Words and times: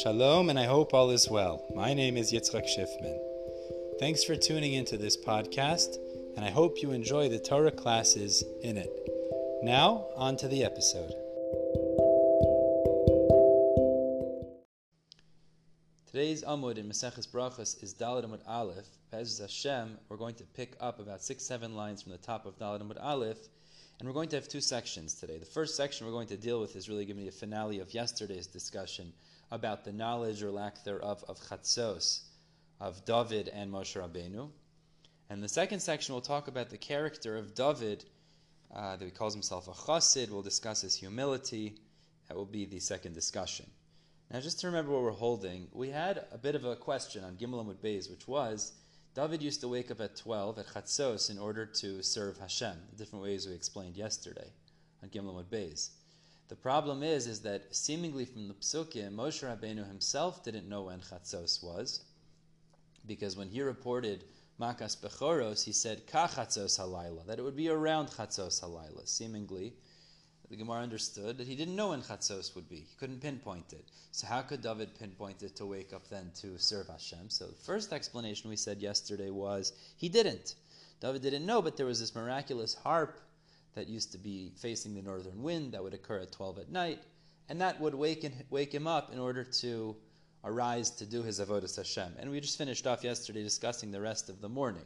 Shalom, 0.00 0.48
and 0.48 0.58
I 0.58 0.64
hope 0.64 0.94
all 0.94 1.10
is 1.10 1.28
well. 1.28 1.66
My 1.74 1.92
name 1.92 2.16
is 2.16 2.32
Yitzchak 2.32 2.64
Schiffman. 2.64 3.18
Thanks 4.00 4.24
for 4.24 4.34
tuning 4.34 4.72
into 4.72 4.96
this 4.96 5.18
podcast, 5.18 5.98
and 6.34 6.46
I 6.46 6.50
hope 6.50 6.80
you 6.80 6.92
enjoy 6.92 7.28
the 7.28 7.38
Torah 7.38 7.70
classes 7.70 8.42
in 8.62 8.78
it. 8.78 8.90
Now, 9.62 10.06
on 10.16 10.38
to 10.38 10.48
the 10.48 10.64
episode. 10.64 11.12
Today's 16.06 16.42
Amud 16.42 16.78
in 16.78 16.88
Maseches 16.88 17.28
Brachos 17.28 17.82
is 17.82 17.92
Daled 17.92 18.24
Amud 18.24 18.40
Aleph. 18.48 18.88
Bez 19.10 19.40
Hashem, 19.40 19.98
we're 20.08 20.16
going 20.16 20.36
to 20.36 20.44
pick 20.44 20.74
up 20.80 21.00
about 21.00 21.22
six, 21.22 21.44
seven 21.44 21.76
lines 21.76 22.00
from 22.00 22.12
the 22.12 22.18
top 22.18 22.46
of 22.46 22.58
Daled 22.58 22.80
Amud 22.80 22.96
Aleph, 22.98 23.46
and 24.00 24.08
we're 24.08 24.14
going 24.14 24.30
to 24.30 24.36
have 24.36 24.48
two 24.48 24.62
sections 24.62 25.12
today. 25.12 25.36
The 25.36 25.44
first 25.44 25.76
section 25.76 26.06
we're 26.06 26.14
going 26.14 26.28
to 26.28 26.38
deal 26.38 26.62
with 26.62 26.76
is 26.76 26.88
really 26.88 27.04
going 27.04 27.18
to 27.18 27.22
be 27.24 27.28
a 27.28 27.32
finale 27.32 27.80
of 27.80 27.92
yesterday's 27.92 28.46
discussion 28.46 29.12
about 29.52 29.84
the 29.84 29.92
knowledge 29.92 30.42
or 30.42 30.50
lack 30.50 30.82
thereof 30.82 31.22
of 31.28 31.38
Chatzos, 31.38 32.22
of 32.80 33.04
David 33.04 33.48
and 33.48 33.70
Moshe 33.70 34.00
Rabbeinu. 34.00 34.48
And 35.28 35.42
the 35.42 35.48
second 35.48 35.80
section 35.80 36.14
will 36.14 36.22
talk 36.22 36.48
about 36.48 36.70
the 36.70 36.78
character 36.78 37.36
of 37.36 37.54
David, 37.54 38.04
uh, 38.74 38.96
that 38.96 39.04
he 39.04 39.10
calls 39.10 39.34
himself 39.34 39.68
a 39.68 39.72
chassid. 39.72 40.30
We'll 40.30 40.42
discuss 40.42 40.80
his 40.80 40.94
humility. 40.94 41.76
That 42.28 42.36
will 42.36 42.46
be 42.46 42.64
the 42.64 42.80
second 42.80 43.12
discussion. 43.12 43.66
Now, 44.30 44.40
just 44.40 44.60
to 44.60 44.68
remember 44.68 44.92
what 44.92 45.02
we're 45.02 45.10
holding, 45.10 45.68
we 45.72 45.90
had 45.90 46.24
a 46.32 46.38
bit 46.38 46.54
of 46.54 46.64
a 46.64 46.74
question 46.74 47.22
on 47.22 47.36
Gimel 47.36 47.62
Amud 47.62 47.76
Beis, 47.76 48.10
which 48.10 48.26
was 48.26 48.72
David 49.14 49.42
used 49.42 49.60
to 49.60 49.68
wake 49.68 49.90
up 49.90 50.00
at 50.00 50.16
12 50.16 50.58
at 50.60 50.66
Chatzos 50.68 51.28
in 51.28 51.38
order 51.38 51.66
to 51.66 52.02
serve 52.02 52.38
Hashem, 52.38 52.76
the 52.90 52.96
different 52.96 53.22
ways 53.22 53.46
we 53.46 53.52
explained 53.52 53.98
yesterday 53.98 54.50
on 55.02 55.10
Gimel 55.10 55.34
Amud 55.34 55.50
Beis. 55.50 55.90
The 56.52 56.56
problem 56.56 57.02
is, 57.02 57.26
is 57.26 57.40
that 57.40 57.74
seemingly 57.74 58.26
from 58.26 58.46
the 58.46 58.52
Psukim, 58.52 59.14
Moshe 59.14 59.42
Rabbeinu 59.42 59.88
himself 59.88 60.44
didn't 60.44 60.68
know 60.68 60.82
when 60.82 61.00
Chatzos 61.00 61.62
was, 61.62 62.04
because 63.06 63.38
when 63.38 63.48
he 63.48 63.62
reported 63.62 64.24
Makas 64.60 64.94
Bechoros, 64.94 65.64
he 65.64 65.72
said 65.72 66.06
Ka 66.06 66.28
Chatzos 66.28 66.78
Halayla, 66.78 67.24
that 67.26 67.38
it 67.38 67.42
would 67.42 67.56
be 67.56 67.70
around 67.70 68.08
Chatzos 68.08 68.62
Halayla. 68.62 69.08
Seemingly, 69.08 69.72
the 70.50 70.56
Gemara 70.56 70.82
understood 70.82 71.38
that 71.38 71.46
he 71.46 71.56
didn't 71.56 71.74
know 71.74 71.88
when 71.88 72.02
Chatzos 72.02 72.54
would 72.54 72.68
be. 72.68 72.76
He 72.76 72.96
couldn't 73.00 73.22
pinpoint 73.22 73.72
it. 73.72 73.86
So 74.10 74.26
how 74.26 74.42
could 74.42 74.60
David 74.60 74.90
pinpoint 74.98 75.42
it 75.42 75.56
to 75.56 75.64
wake 75.64 75.94
up 75.94 76.06
then 76.10 76.32
to 76.42 76.58
serve 76.58 76.88
Hashem? 76.88 77.30
So 77.30 77.46
the 77.46 77.54
first 77.54 77.94
explanation 77.94 78.50
we 78.50 78.56
said 78.56 78.82
yesterday 78.82 79.30
was 79.30 79.72
he 79.96 80.10
didn't. 80.10 80.56
David 81.00 81.22
didn't 81.22 81.46
know, 81.46 81.62
but 81.62 81.78
there 81.78 81.86
was 81.86 82.00
this 82.00 82.14
miraculous 82.14 82.74
harp 82.74 83.18
that 83.74 83.88
used 83.88 84.12
to 84.12 84.18
be 84.18 84.52
facing 84.56 84.94
the 84.94 85.02
northern 85.02 85.42
wind 85.42 85.72
that 85.72 85.82
would 85.82 85.94
occur 85.94 86.18
at 86.18 86.32
12 86.32 86.58
at 86.58 86.70
night, 86.70 87.00
and 87.48 87.60
that 87.60 87.80
would 87.80 87.94
wake, 87.94 88.24
in, 88.24 88.32
wake 88.50 88.72
him 88.72 88.86
up 88.86 89.12
in 89.12 89.18
order 89.18 89.44
to 89.44 89.96
arise 90.44 90.90
to 90.90 91.06
do 91.06 91.22
his 91.22 91.40
avodas 91.40 91.76
Hashem. 91.76 92.14
And 92.18 92.30
we 92.30 92.40
just 92.40 92.58
finished 92.58 92.86
off 92.86 93.04
yesterday 93.04 93.42
discussing 93.42 93.90
the 93.90 94.00
rest 94.00 94.28
of 94.28 94.40
the 94.40 94.48
morning. 94.48 94.84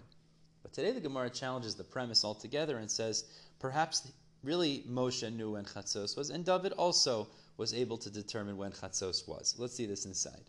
But 0.62 0.72
today 0.72 0.92
the 0.92 1.00
Gemara 1.00 1.30
challenges 1.30 1.74
the 1.74 1.84
premise 1.84 2.24
altogether 2.24 2.78
and 2.78 2.90
says 2.90 3.24
perhaps 3.58 4.10
really 4.42 4.84
Moshe 4.88 5.32
knew 5.32 5.52
when 5.52 5.64
Chatzos 5.64 6.16
was, 6.16 6.30
and 6.30 6.44
David 6.44 6.72
also 6.72 7.28
was 7.56 7.72
able 7.72 7.96
to 7.98 8.10
determine 8.10 8.56
when 8.56 8.72
Chatzos 8.72 9.26
was. 9.26 9.54
Let's 9.58 9.74
see 9.74 9.86
this 9.86 10.06
inside. 10.06 10.44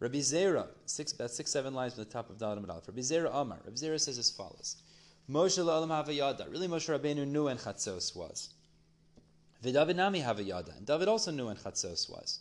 Rabbi 0.00 0.18
Zera, 0.18 0.68
six, 0.86 1.12
about 1.12 1.30
six, 1.30 1.50
seven 1.50 1.74
lines 1.74 1.94
from 1.94 2.04
the 2.04 2.10
top 2.10 2.30
of 2.30 2.42
Aleph. 2.42 2.86
Rabbi 2.86 3.00
Zera 3.00 3.30
Amar. 3.32 3.58
Rabbi 3.64 3.76
Zera 3.76 4.00
says 4.00 4.16
as 4.18 4.30
follows. 4.30 4.76
Moshe 5.30 5.58
la'olam 5.62 5.88
havayada. 5.88 6.50
Really, 6.50 6.68
Moshe 6.68 6.88
Rabbeinu 6.88 7.26
knew 7.26 7.44
when 7.44 7.58
Chatzos 7.58 8.16
was. 8.16 8.48
V'David 9.62 9.96
nami 9.96 10.22
havayada. 10.22 10.74
And 10.76 10.86
David 10.86 11.08
also 11.08 11.30
knew 11.30 11.46
when 11.46 11.56
Chatzos 11.56 12.08
was. 12.08 12.40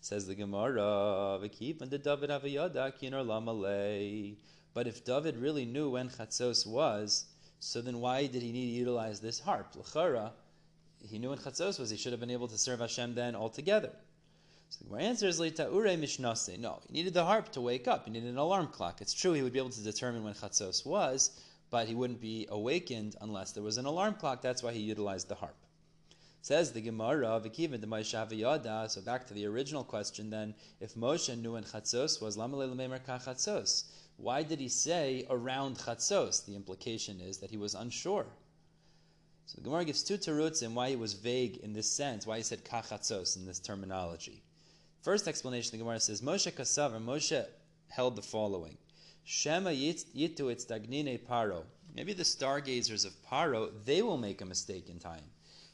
Says 0.00 0.26
the 0.26 0.34
Gemara, 0.34 1.38
V'keep 1.40 1.82
and 1.82 1.90
the 1.90 1.98
David 1.98 2.30
havayada 2.30 2.92
kinor 3.00 3.24
lamalei. 3.24 4.34
But 4.74 4.88
if 4.88 5.04
David 5.04 5.36
really 5.36 5.64
knew 5.64 5.90
when 5.90 6.08
Chatzos 6.08 6.66
was, 6.66 7.26
so 7.60 7.80
then 7.80 8.00
why 8.00 8.26
did 8.26 8.42
he 8.42 8.50
need 8.50 8.72
to 8.72 8.78
utilize 8.78 9.20
this 9.20 9.38
harp? 9.38 9.76
L'chara, 9.76 10.32
he 11.08 11.18
knew 11.18 11.28
when 11.28 11.38
Chatzos 11.38 11.78
was, 11.78 11.90
he 11.90 11.96
should 11.96 12.12
have 12.12 12.20
been 12.20 12.30
able 12.30 12.48
to 12.48 12.58
serve 12.58 12.80
Hashem 12.80 13.14
then 13.14 13.36
altogether. 13.36 13.90
So 14.70 14.84
the 14.90 14.96
answer 14.96 15.28
is 15.28 15.38
Ta'ure 15.38 15.96
Mishnase. 15.96 16.58
No, 16.58 16.80
he 16.86 16.92
needed 16.92 17.14
the 17.14 17.24
harp 17.24 17.50
to 17.52 17.60
wake 17.60 17.86
up. 17.86 18.06
He 18.06 18.10
needed 18.10 18.30
an 18.30 18.38
alarm 18.38 18.68
clock. 18.68 19.00
It's 19.00 19.12
true 19.12 19.32
he 19.32 19.42
would 19.42 19.52
be 19.52 19.58
able 19.58 19.70
to 19.70 19.82
determine 19.82 20.24
when 20.24 20.34
Chatzos 20.34 20.86
was, 20.86 21.30
but 21.70 21.88
he 21.88 21.94
wouldn't 21.94 22.20
be 22.20 22.46
awakened 22.50 23.16
unless 23.20 23.52
there 23.52 23.62
was 23.62 23.78
an 23.78 23.86
alarm 23.86 24.14
clock. 24.14 24.42
That's 24.42 24.62
why 24.62 24.72
he 24.72 24.80
utilized 24.80 25.28
the 25.28 25.36
harp. 25.36 25.56
Says 26.42 26.72
the 26.72 26.80
Gemara, 26.80 27.40
V'kiven 27.40 27.84
Moshe 27.84 28.90
So 28.90 29.00
back 29.02 29.26
to 29.26 29.34
the 29.34 29.46
original 29.46 29.84
question 29.84 30.30
then, 30.30 30.54
if 30.80 30.94
Moshe 30.94 31.36
knew 31.40 31.52
when 31.52 31.64
Chatzos 31.64 32.20
was, 32.20 32.36
Lama 32.36 33.00
Ka 33.06 33.18
Chatzos. 33.18 33.84
Why 34.16 34.42
did 34.42 34.58
he 34.58 34.68
say 34.68 35.26
around 35.30 35.78
Chatzos? 35.78 36.44
The 36.44 36.56
implication 36.56 37.20
is 37.20 37.38
that 37.38 37.50
he 37.50 37.56
was 37.56 37.74
unsure. 37.74 38.26
So 39.50 39.56
the 39.56 39.64
Gemara 39.64 39.84
gives 39.84 40.04
two 40.04 40.16
teruts 40.16 40.62
in 40.62 40.76
why 40.76 40.90
he 40.90 40.96
was 40.96 41.14
vague 41.14 41.56
in 41.56 41.72
this 41.72 41.90
sense, 41.90 42.24
why 42.24 42.36
he 42.36 42.42
said 42.44 42.64
kachatzos 42.64 43.36
in 43.36 43.46
this 43.46 43.58
terminology. 43.58 44.44
First 45.02 45.26
explanation, 45.26 45.72
the 45.72 45.78
Gemara 45.78 45.98
says, 45.98 46.20
Moshe 46.22 46.52
Kasav, 46.52 46.92
Moshe 47.04 47.44
held 47.88 48.14
the 48.14 48.22
following. 48.22 48.78
Shema 49.32 49.70
yitu 49.70 50.50
its 50.50 50.64
dagnine 50.64 51.16
paro. 51.20 51.62
Maybe 51.94 52.12
the 52.12 52.24
stargazers 52.24 53.04
of 53.04 53.22
Paro, 53.22 53.70
they 53.84 54.02
will 54.02 54.16
make 54.16 54.40
a 54.40 54.44
mistake 54.44 54.88
in 54.88 54.98
time. 54.98 55.22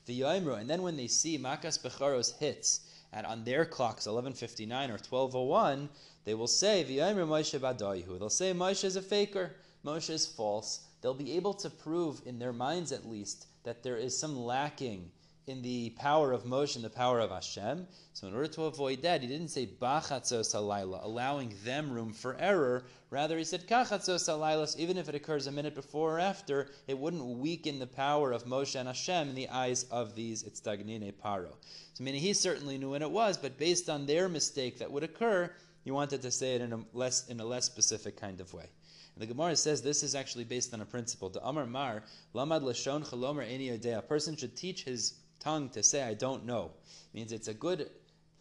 The 0.05 0.21
Yoimru, 0.21 0.61
and 0.61 0.69
then 0.69 0.83
when 0.83 0.99
they 0.99 1.07
see 1.07 1.39
Makas 1.39 1.79
Bechoros 1.79 2.37
hits 2.37 2.81
at 3.15 3.25
on 3.25 3.45
their 3.45 3.65
clocks 3.65 4.05
1159 4.05 4.91
or 4.91 4.99
1201, 4.99 5.89
they 6.27 6.35
will 6.35 6.47
say 6.47 6.85
V'yoimru 6.85 7.27
Moshe 7.27 7.59
Badayihu. 7.59 8.19
They'll 8.19 8.29
say 8.29 8.53
Moshe 8.53 8.85
is 8.85 8.97
a 8.97 9.01
faker, 9.01 9.57
Moshe 9.83 10.11
is 10.11 10.27
false. 10.27 10.81
They'll 11.01 11.15
be 11.15 11.33
able 11.33 11.55
to 11.55 11.71
prove 11.71 12.21
in 12.27 12.39
their 12.39 12.53
minds 12.53 12.93
at 12.93 13.09
least 13.09 13.47
that 13.65 13.83
there 13.83 13.97
is 13.97 14.19
some 14.19 14.39
lacking 14.39 15.11
in 15.47 15.63
the 15.63 15.91
power 15.91 16.33
of 16.33 16.43
Moshe 16.43 16.75
and 16.75 16.85
the 16.85 16.91
power 16.91 17.21
of 17.21 17.31
Hashem. 17.31 17.87
So 18.15 18.27
in 18.27 18.35
order 18.35 18.49
to 18.49 18.65
avoid 18.65 19.03
that, 19.03 19.23
he 19.23 19.29
didn't 19.29 19.49
say 19.49 19.67
bachatzos 19.67 20.53
halayla, 20.53 21.05
allowing 21.05 21.55
them 21.63 21.93
room 21.93 22.13
for 22.13 22.37
error. 22.41 22.85
Rather, 23.11 23.39
he 23.39 23.45
said 23.45 23.69
kachatzos 23.69 24.29
halayla, 24.29 24.77
even 24.77 24.97
if 24.97 25.09
it 25.09 25.15
occurs 25.15 25.47
a 25.47 25.53
minute 25.53 25.77
before 25.77 26.17
or 26.17 26.19
after, 26.19 26.71
it 26.89 26.99
wouldn't 26.99 27.25
weaken 27.25 27.79
the 27.79 27.87
power 27.87 28.33
of 28.33 28.45
Moshe 28.45 28.75
and 28.75 28.89
Hashem 28.89 29.29
in 29.29 29.37
the 29.37 29.49
eyes 29.49 29.85
of 29.85 30.17
these 30.17 30.43
itzdagnine 30.43 31.13
paro. 31.15 31.53
So 31.95 32.03
meaning 32.03 32.23
he 32.23 32.33
certainly 32.33 32.77
knew 32.77 32.91
when 32.91 33.03
it 33.03 33.11
was, 33.13 33.39
but 33.39 33.57
based 33.57 33.89
on 33.89 34.07
their 34.07 34.29
mistake 34.29 34.81
that 34.81 34.91
would 34.91 35.05
occur, 35.05 35.53
he 35.85 35.93
wanted 35.93 36.23
to 36.23 36.33
say 36.33 36.57
it 36.57 36.61
in 36.61 36.73
a 36.73 36.81
less 36.93 37.29
in 37.29 37.39
a 37.39 37.45
less 37.45 37.67
specific 37.67 38.17
kind 38.17 38.41
of 38.41 38.53
way. 38.53 38.69
And 39.15 39.23
the 39.23 39.27
Gemara 39.33 39.55
says 39.55 39.81
this 39.81 40.03
is 40.03 40.17
actually 40.17 40.45
based 40.45 40.75
on 40.75 40.81
a 40.81 40.85
principle. 40.85 41.29
The 41.29 41.47
Amar 41.47 41.67
Mar, 41.67 42.03
Lamad 42.35 42.63
Lashon 42.63 43.09
Chalomer 43.09 43.49
Eni 43.49 43.97
A 43.97 44.03
person 44.03 44.37
should 44.37 44.57
teach 44.57 44.83
his 44.83 45.15
tongue 45.39 45.69
to 45.71 45.83
say, 45.83 46.03
I 46.03 46.15
don't 46.15 46.45
know. 46.45 46.73
It 47.13 47.17
means 47.17 47.33
it's 47.33 47.49
a 47.49 47.55
good 47.55 47.91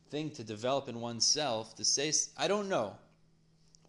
thing 0.09 0.29
to 0.31 0.43
develop 0.43 0.87
in 0.89 1.01
oneself 1.01 1.75
to 1.75 1.85
say, 1.85 2.11
I 2.37 2.47
don't 2.47 2.69
know. 2.69 2.95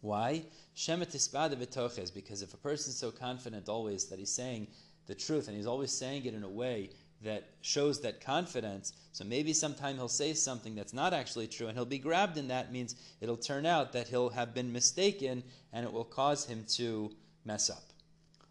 Why? 0.01 0.45
Because 0.75 2.43
if 2.43 2.55
a 2.55 2.59
person 2.59 2.91
is 2.91 2.97
so 2.97 3.11
confident 3.11 3.69
always 3.69 4.05
that 4.07 4.19
he's 4.19 4.31
saying 4.31 4.69
the 5.07 5.15
truth 5.15 5.49
and 5.49 5.57
he's 5.57 5.67
always 5.67 5.91
saying 5.91 6.25
it 6.27 6.35
in 6.35 6.45
a 6.45 6.49
way 6.49 6.91
that 7.23 7.49
shows 7.63 8.01
that 8.03 8.21
confidence, 8.21 8.93
so 9.13 9.25
maybe 9.25 9.53
sometime 9.53 9.97
he'll 9.97 10.09
say 10.09 10.35
something 10.35 10.75
that's 10.75 10.93
not 10.93 11.15
actually 11.15 11.47
true 11.47 11.69
and 11.69 11.77
he'll 11.77 11.87
be 11.87 11.99
grabbed 11.99 12.37
in 12.37 12.49
that 12.49 12.73
means 12.73 12.95
it'll 13.21 13.37
turn 13.37 13.65
out 13.65 13.93
that 13.93 14.09
he'll 14.09 14.29
have 14.29 14.55
been 14.55 14.73
mistaken 14.73 15.43
and 15.73 15.87
it 15.87 15.93
will 15.93 16.05
cause 16.05 16.45
him 16.45 16.65
to 16.69 17.11
mess 17.45 17.71
up. 17.71 17.83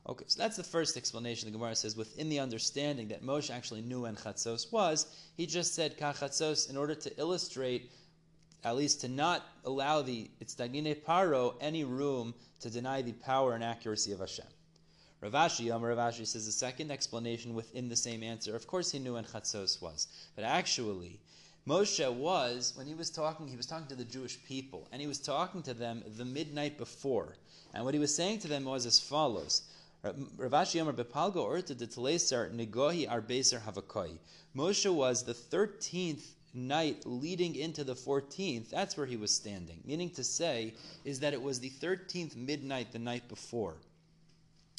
Okay, 0.08 0.26
so 0.28 0.40
that's 0.40 0.58
the 0.58 0.64
first 0.64 0.98
explanation. 0.98 1.48
The 1.52 1.58
Gemara 1.58 1.76
says 1.76 1.98
within 1.98 2.30
the 2.30 2.40
understanding 2.40 3.08
that 3.08 3.24
Moshe 3.24 3.50
actually 3.50 3.82
knew 3.82 4.02
when 4.02 4.16
Chatzos 4.16 4.72
was, 4.72 5.08
he 5.36 5.48
just 5.48 5.74
said 5.74 5.98
Kachatzos 5.98 6.70
in 6.70 6.78
order 6.78 6.94
to 6.94 7.20
illustrate, 7.20 7.92
at 8.64 8.76
least 8.76 9.02
to 9.02 9.08
not 9.08 9.44
allow 9.64 10.04
the 10.04 10.30
Itzdagine 10.44 10.96
Paro 11.02 11.56
any 11.60 11.84
room 11.84 12.36
to 12.60 12.70
deny 12.70 13.02
the 13.02 13.14
power 13.14 13.56
and 13.56 13.64
accuracy 13.64 14.12
of 14.12 14.20
Hashem. 14.20 14.46
Rav 15.22 15.32
Ashi, 15.32 15.66
Yom 15.66 15.82
Rav 15.82 15.98
Ashi 15.98 16.28
says 16.28 16.46
the 16.46 16.52
second 16.52 16.92
explanation 16.92 17.56
within 17.56 17.90
the 17.90 17.96
same 17.96 18.22
answer. 18.22 18.56
Of 18.56 18.68
course, 18.68 18.92
he 18.92 19.00
knew 19.00 19.16
when 19.16 19.24
Chatzos 19.24 19.82
was, 19.82 20.08
but 20.36 20.46
actually, 20.46 21.20
Moshe 21.68 22.14
was, 22.14 22.74
when 22.76 22.86
he 22.86 22.94
was 22.94 23.10
talking, 23.10 23.48
he 23.48 23.58
was 23.58 23.66
talking 23.66 23.88
to 23.88 23.96
the 23.96 24.04
Jewish 24.04 24.38
people, 24.46 24.88
and 24.92 25.02
he 25.02 25.08
was 25.08 25.18
talking 25.18 25.64
to 25.64 25.74
them 25.74 26.04
the 26.16 26.26
midnight 26.26 26.78
before. 26.78 27.38
And 27.74 27.84
what 27.84 27.96
he 27.96 28.00
was 28.00 28.16
saying 28.16 28.40
to 28.40 28.48
them 28.48 28.66
was 28.66 28.86
as 28.86 29.00
follows 29.00 29.64
Rav 30.06 30.52
Ashi 30.52 30.80
Yomar 30.80 30.94
Bepalgo 30.94 31.48
Urta 31.48 31.76
de 31.76 31.88
Telesar 31.88 32.54
Negohi 32.54 33.10
Arbeser 33.10 33.60
Havakoi. 33.60 34.20
Moshe 34.56 34.94
was 34.94 35.24
the 35.24 35.34
13th 35.34 36.22
night 36.54 37.02
leading 37.06 37.56
into 37.56 37.84
the 37.84 37.96
14th. 37.96 38.70
That's 38.70 38.96
where 38.96 39.08
he 39.08 39.18
was 39.18 39.34
standing. 39.34 39.82
Meaning 39.84 40.12
to 40.12 40.24
say 40.24 40.76
is 41.04 41.22
that 41.22 41.34
it 41.34 41.42
was 41.42 41.60
the 41.60 41.72
13th 41.72 42.36
midnight 42.36 42.92
the 42.92 43.00
night 43.00 43.28
before. 43.28 43.78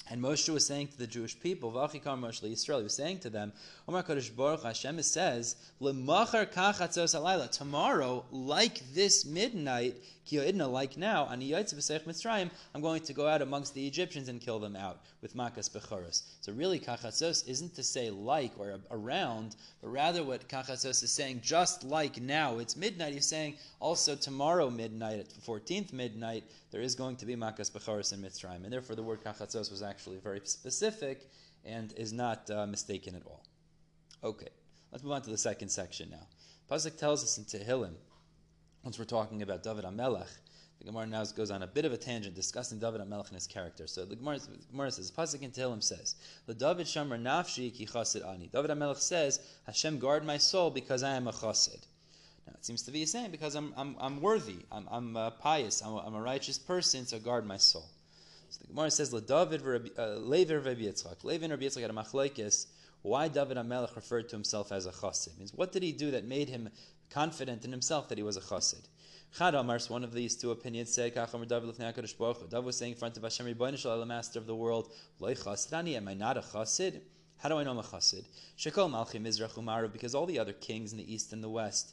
And 0.08 0.22
Moshe 0.22 0.48
was 0.48 0.64
saying 0.64 0.88
to 0.88 0.98
the 0.98 1.08
Jewish 1.08 1.38
people, 1.40 1.72
V'achikar 1.72 2.16
Moshe 2.16 2.40
Yisrael, 2.48 2.78
he 2.78 2.84
was 2.84 2.94
saying 2.94 3.18
to 3.20 3.30
them, 3.30 3.52
Omar 3.88 4.04
Kodesh 4.04 4.34
Baruch 4.34 4.62
Hashem 4.62 5.02
says, 5.02 5.56
tomorrow, 7.50 8.24
like 8.30 8.94
this 8.94 9.24
midnight, 9.24 9.96
like 10.32 10.96
now, 10.96 11.26
I'm 11.30 12.80
going 12.80 13.02
to 13.02 13.12
go 13.12 13.26
out 13.28 13.42
amongst 13.42 13.74
the 13.74 13.86
Egyptians 13.86 14.28
and 14.28 14.40
kill 14.40 14.58
them 14.58 14.76
out 14.76 15.00
with 15.22 15.36
makas 15.36 15.70
bechoros. 15.70 16.22
So 16.40 16.52
really, 16.52 16.80
kachatzos 16.80 17.48
isn't 17.48 17.74
to 17.74 17.82
say 17.82 18.10
like 18.10 18.52
or 18.58 18.78
around, 18.90 19.56
but 19.80 19.88
rather 19.88 20.24
what 20.24 20.48
kachatzos 20.48 21.02
is 21.02 21.12
saying, 21.12 21.40
just 21.42 21.84
like 21.84 22.20
now, 22.20 22.58
it's 22.58 22.76
midnight, 22.76 23.14
he's 23.14 23.26
saying 23.26 23.56
also 23.80 24.16
tomorrow 24.16 24.70
midnight, 24.70 25.20
at 25.20 25.28
14th 25.28 25.92
midnight, 25.92 26.44
there 26.70 26.82
is 26.82 26.94
going 26.94 27.16
to 27.16 27.26
be 27.26 27.36
makas 27.36 27.70
bechoros 27.70 28.12
in 28.12 28.20
Mitzrayim. 28.20 28.64
And 28.64 28.72
therefore 28.72 28.96
the 28.96 29.02
word 29.02 29.22
kachatzos 29.24 29.70
was 29.70 29.82
actually 29.82 30.18
very 30.18 30.40
specific 30.44 31.28
and 31.64 31.92
is 31.96 32.12
not 32.12 32.50
uh, 32.50 32.66
mistaken 32.66 33.14
at 33.14 33.22
all. 33.26 33.44
Okay, 34.24 34.48
let's 34.92 35.04
move 35.04 35.12
on 35.12 35.22
to 35.22 35.30
the 35.30 35.38
second 35.38 35.68
section 35.68 36.10
now. 36.10 36.26
Pasuk 36.70 36.96
tells 36.96 37.22
us 37.22 37.38
in 37.38 37.44
Tehillim, 37.44 37.94
once 38.82 38.98
we're 38.98 39.04
talking 39.04 39.42
about 39.42 39.62
David 39.62 39.84
Amelech, 39.84 40.28
the 40.78 40.84
Gemara 40.84 41.06
now 41.06 41.24
goes 41.24 41.50
on 41.50 41.62
a 41.62 41.66
bit 41.66 41.84
of 41.84 41.92
a 41.92 41.96
tangent 41.96 42.34
discussing 42.34 42.78
David 42.78 43.00
Amelech 43.00 43.26
and 43.26 43.34
his 43.34 43.46
character. 43.46 43.86
So 43.86 44.04
the 44.04 44.16
Gemara, 44.16 44.38
the 44.38 44.58
Gemara 44.70 44.90
says, 44.90 45.10
Pasuk 45.10 45.42
in 45.42 45.50
Tehillim 45.50 45.82
says, 45.82 46.16
"The 46.46 46.54
David 46.54 46.86
Shamar 46.86 47.20
Nafshi 47.20 47.74
ki 47.74 47.86
chasid 47.86 48.22
ani." 48.22 48.48
David 48.52 48.70
Amelech 48.70 48.98
says, 48.98 49.40
"Hashem 49.64 49.98
guard 49.98 50.24
my 50.24 50.38
soul 50.38 50.70
because 50.70 51.02
I 51.02 51.16
am 51.16 51.26
a 51.26 51.32
chasid." 51.32 51.86
Now 52.46 52.52
it 52.54 52.64
seems 52.64 52.82
to 52.82 52.90
be 52.92 53.04
saying 53.06 53.30
because 53.30 53.54
I'm, 53.54 53.72
I'm, 53.76 53.96
I'm 53.98 54.20
worthy, 54.20 54.58
I'm, 54.70 54.86
I'm 54.90 55.16
uh, 55.16 55.30
pious, 55.30 55.82
I'm 55.82 55.94
a, 55.94 55.98
I'm 55.98 56.14
a 56.14 56.22
righteous 56.22 56.58
person, 56.58 57.06
so 57.06 57.18
guard 57.18 57.46
my 57.46 57.56
soul. 57.56 57.86
So 58.50 58.60
the 58.60 58.68
Gemara 58.68 58.90
says, 58.90 59.10
"David 59.10 59.62
uh, 59.98 60.16
Levi 60.16 60.54
Rabbi 60.54 60.82
Yitzchak." 60.82 61.24
Levi 61.24 61.44
and 61.44 61.52
Rabbi 61.52 61.64
Yitzchak 61.64 61.80
had 61.80 61.90
a. 61.90 62.50
Why 63.02 63.28
David 63.28 63.56
Amelech 63.56 63.94
referred 63.94 64.28
to 64.30 64.36
himself 64.36 64.72
as 64.72 64.86
a 64.86 64.90
chassid? 64.90 65.38
Means 65.38 65.54
what 65.54 65.70
did 65.70 65.82
he 65.82 65.92
do 65.92 66.10
that 66.10 66.24
made 66.24 66.48
him 66.48 66.68
confident 67.10 67.64
in 67.64 67.70
himself 67.72 68.08
that 68.08 68.18
he 68.18 68.24
was 68.24 68.36
a 68.36 68.40
chassid? 68.40 68.88
Chad 69.36 69.54
Amars, 69.54 69.90
one 69.90 70.04
of 70.04 70.12
these 70.12 70.36
two 70.36 70.50
opinions, 70.50 70.94
said, 70.94 71.14
David 71.14 72.64
was 72.64 72.76
saying 72.76 72.92
in 72.92 72.98
front 72.98 73.16
of 73.16 73.22
Hashem, 73.22 73.46
the 73.58 74.04
master 74.06 74.38
of 74.38 74.46
the 74.46 74.54
world, 74.54 74.92
am 75.22 76.08
I 76.08 76.14
not 76.14 76.36
a 76.36 76.40
chassid? 76.40 77.00
How 77.38 77.48
do 77.50 77.58
I 77.58 77.64
know 77.64 77.72
I'm 77.72 77.78
a 77.78 77.82
chassid? 77.82 78.24
Shekol 78.56 78.90
Malchi 78.90 79.20
Mizrach 79.20 79.54
Umaru, 79.54 79.92
because 79.92 80.14
all 80.14 80.26
the 80.26 80.38
other 80.38 80.54
kings 80.54 80.92
in 80.92 80.98
the 80.98 81.12
east 81.12 81.32
and 81.32 81.44
the 81.44 81.50
west, 81.50 81.92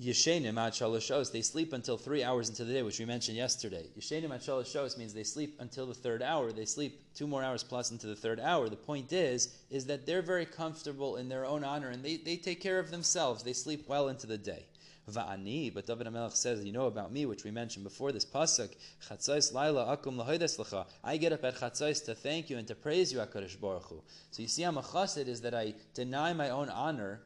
Yeshenim 0.00 0.58
ad 0.58 0.74
shalashos, 0.74 1.32
they 1.32 1.40
sleep 1.40 1.72
until 1.72 1.96
three 1.96 2.22
hours 2.22 2.50
into 2.50 2.64
the 2.64 2.72
day, 2.74 2.82
which 2.82 2.98
we 2.98 3.06
mentioned 3.06 3.36
yesterday. 3.36 3.86
Yeshenim 3.98 4.30
ad 4.30 4.42
shalashos 4.42 4.98
means 4.98 5.14
they 5.14 5.24
sleep 5.24 5.56
until 5.58 5.86
the 5.86 5.94
third 5.94 6.22
hour. 6.22 6.52
They 6.52 6.66
sleep 6.66 7.00
two 7.14 7.26
more 7.26 7.42
hours 7.42 7.62
plus 7.62 7.90
into 7.90 8.06
the 8.06 8.14
third 8.14 8.38
hour. 8.38 8.68
The 8.68 8.76
point 8.76 9.10
is, 9.10 9.56
is 9.70 9.86
that 9.86 10.04
they're 10.04 10.20
very 10.20 10.44
comfortable 10.44 11.16
in 11.16 11.30
their 11.30 11.46
own 11.46 11.64
honor 11.64 11.88
and 11.88 12.04
they, 12.04 12.18
they 12.18 12.36
take 12.36 12.60
care 12.60 12.78
of 12.78 12.90
themselves. 12.90 13.42
They 13.42 13.54
sleep 13.54 13.88
well 13.88 14.08
into 14.08 14.26
the 14.26 14.36
day. 14.36 14.66
Va'ani, 15.10 15.72
but 15.72 15.86
David 15.86 16.08
HaMelech 16.08 16.34
says, 16.34 16.64
you 16.64 16.72
know 16.72 16.86
about 16.86 17.12
me, 17.12 17.26
which 17.26 17.44
we 17.44 17.50
mentioned 17.50 17.84
before 17.84 18.10
this 18.12 18.24
pasuk, 18.24 18.74
Chatzais 19.08 19.54
laila 19.54 19.96
akum 19.96 20.16
lahoides 20.16 20.86
I 21.04 21.16
get 21.16 21.32
up 21.32 21.44
at 21.44 21.54
Chatzais 21.56 22.04
to 22.06 22.14
thank 22.14 22.50
you 22.50 22.58
and 22.58 22.66
to 22.66 22.74
praise 22.74 23.12
you, 23.12 23.20
HaKadosh 23.20 23.58
Baruch 23.60 23.84
Hu. 23.84 24.02
So 24.32 24.42
you 24.42 24.48
see, 24.48 24.64
I'm 24.64 24.76
a 24.76 24.82
chassid 24.82 25.28
is 25.28 25.40
that 25.42 25.54
I 25.54 25.74
deny 25.94 26.32
my 26.32 26.50
own 26.50 26.68
honor 26.68 27.20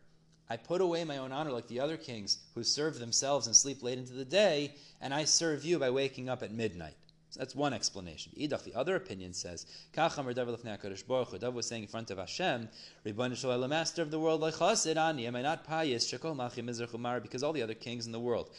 I 0.51 0.57
put 0.57 0.81
away 0.81 1.05
my 1.05 1.19
own 1.19 1.31
honor 1.31 1.53
like 1.53 1.69
the 1.69 1.79
other 1.79 1.97
kings 1.97 2.39
who 2.57 2.65
serve 2.65 2.99
themselves 2.99 3.47
and 3.47 3.55
sleep 3.55 3.85
late 3.85 3.99
into 3.99 4.15
the 4.15 4.25
day, 4.25 4.75
and 5.01 5.15
I 5.15 5.25
serve 5.25 5.65
you 5.65 5.79
by 5.79 5.91
waking 5.91 6.29
up 6.29 6.43
at 6.43 6.51
midnight. 6.53 6.97
So 7.31 7.39
that's 7.39 7.55
one 7.55 7.73
explanation. 7.73 8.33
Idach, 8.37 8.65
the 8.65 8.75
other 8.75 8.97
opinion 8.97 9.33
says, 9.33 9.65
Kachamar 9.95 10.35
Dav 10.35 11.55
was 11.55 11.67
saying 11.67 11.83
in 11.85 11.89
front 11.89 12.11
of 12.11 12.19
Hashem, 12.19 12.69
Ribbon 13.05 13.37
master 13.69 14.03
of 14.03 14.11
the 14.11 14.19
world, 14.19 14.43
Ani, 14.43 15.27
am 15.29 15.37
I 15.37 15.43
not 15.43 15.63
pious? 15.63 16.11
Because 16.11 17.43
all 17.45 17.53
the 17.53 17.63
other 17.63 17.75
kings 17.75 18.07
in 18.07 18.13
the 18.13 18.19
world, 18.19 18.51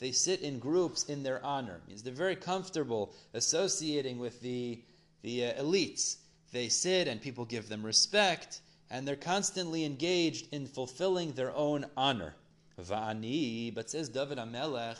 they 0.00 0.12
sit 0.12 0.40
in 0.40 0.58
groups 0.58 1.04
in 1.04 1.22
their 1.22 1.44
honor. 1.44 1.80
Means 1.86 2.02
they're 2.02 2.12
very 2.12 2.36
comfortable 2.36 3.14
associating 3.32 4.18
with 4.18 4.40
the, 4.40 4.82
the 5.22 5.44
uh, 5.44 5.62
elites. 5.62 6.16
They 6.50 6.68
sit 6.68 7.06
and 7.06 7.20
people 7.22 7.44
give 7.44 7.68
them 7.68 7.86
respect 7.86 8.62
and 8.90 9.06
they're 9.06 9.16
constantly 9.16 9.84
engaged 9.84 10.46
in 10.52 10.66
fulfilling 10.66 11.32
their 11.32 11.54
own 11.54 11.86
honor. 11.96 12.34
Va'ani, 12.80 13.74
but 13.74 13.90
says 13.90 14.08
David 14.08 14.38
Amelech, 14.38 14.98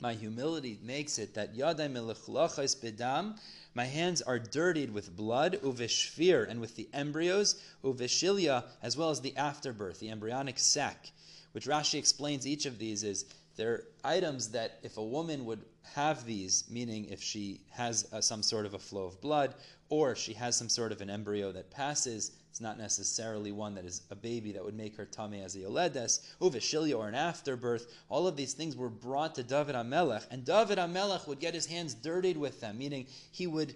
my 0.00 0.14
humility 0.14 0.80
makes 0.82 1.18
it 1.18 1.34
that 1.34 1.54
yadai 1.54 1.88
melechlachais 1.88 2.76
bedam, 2.82 3.36
my 3.74 3.84
hands 3.84 4.20
are 4.20 4.38
dirtied 4.38 4.92
with 4.92 5.16
blood, 5.16 5.60
uveshfir, 5.62 6.48
and 6.48 6.60
with 6.60 6.74
the 6.74 6.88
embryos, 6.92 7.62
uveshilia, 7.84 8.64
as 8.82 8.96
well 8.96 9.10
as 9.10 9.20
the 9.20 9.36
afterbirth, 9.36 10.00
the 10.00 10.10
embryonic 10.10 10.58
sac, 10.58 11.12
which 11.52 11.66
Rashi 11.66 11.98
explains 11.98 12.46
each 12.46 12.66
of 12.66 12.78
these 12.78 13.04
is 13.04 13.26
they're 13.56 13.84
items 14.02 14.48
that 14.48 14.78
if 14.82 14.96
a 14.96 15.04
woman 15.04 15.44
would 15.44 15.64
have 15.94 16.24
these, 16.24 16.64
meaning 16.70 17.06
if 17.06 17.22
she 17.22 17.60
has 17.70 18.06
uh, 18.12 18.20
some 18.20 18.42
sort 18.42 18.66
of 18.66 18.74
a 18.74 18.78
flow 18.78 19.04
of 19.04 19.20
blood, 19.20 19.54
or 19.88 20.14
she 20.16 20.32
has 20.32 20.56
some 20.56 20.68
sort 20.68 20.92
of 20.92 21.00
an 21.00 21.10
embryo 21.10 21.52
that 21.52 21.70
passes, 21.70 22.32
it's 22.50 22.60
not 22.60 22.78
necessarily 22.78 23.50
one 23.50 23.74
that 23.74 23.84
is 23.84 24.02
a 24.10 24.14
baby 24.14 24.52
that 24.52 24.64
would 24.64 24.76
make 24.76 24.96
her 24.96 25.06
tummy 25.06 25.40
as 25.42 25.54
a 25.56 25.60
yoledes, 25.60 26.20
uveshilya 26.40 26.96
or 26.98 27.08
an 27.08 27.14
afterbirth. 27.14 27.86
All 28.08 28.26
of 28.26 28.36
these 28.36 28.52
things 28.52 28.76
were 28.76 28.90
brought 28.90 29.34
to 29.36 29.42
David 29.42 29.74
Amelech, 29.74 30.26
and 30.30 30.44
David 30.44 30.78
Amelech 30.78 31.26
would 31.26 31.40
get 31.40 31.54
his 31.54 31.66
hands 31.66 31.94
dirtied 31.94 32.36
with 32.36 32.60
them, 32.60 32.78
meaning 32.78 33.06
he 33.30 33.46
would 33.46 33.74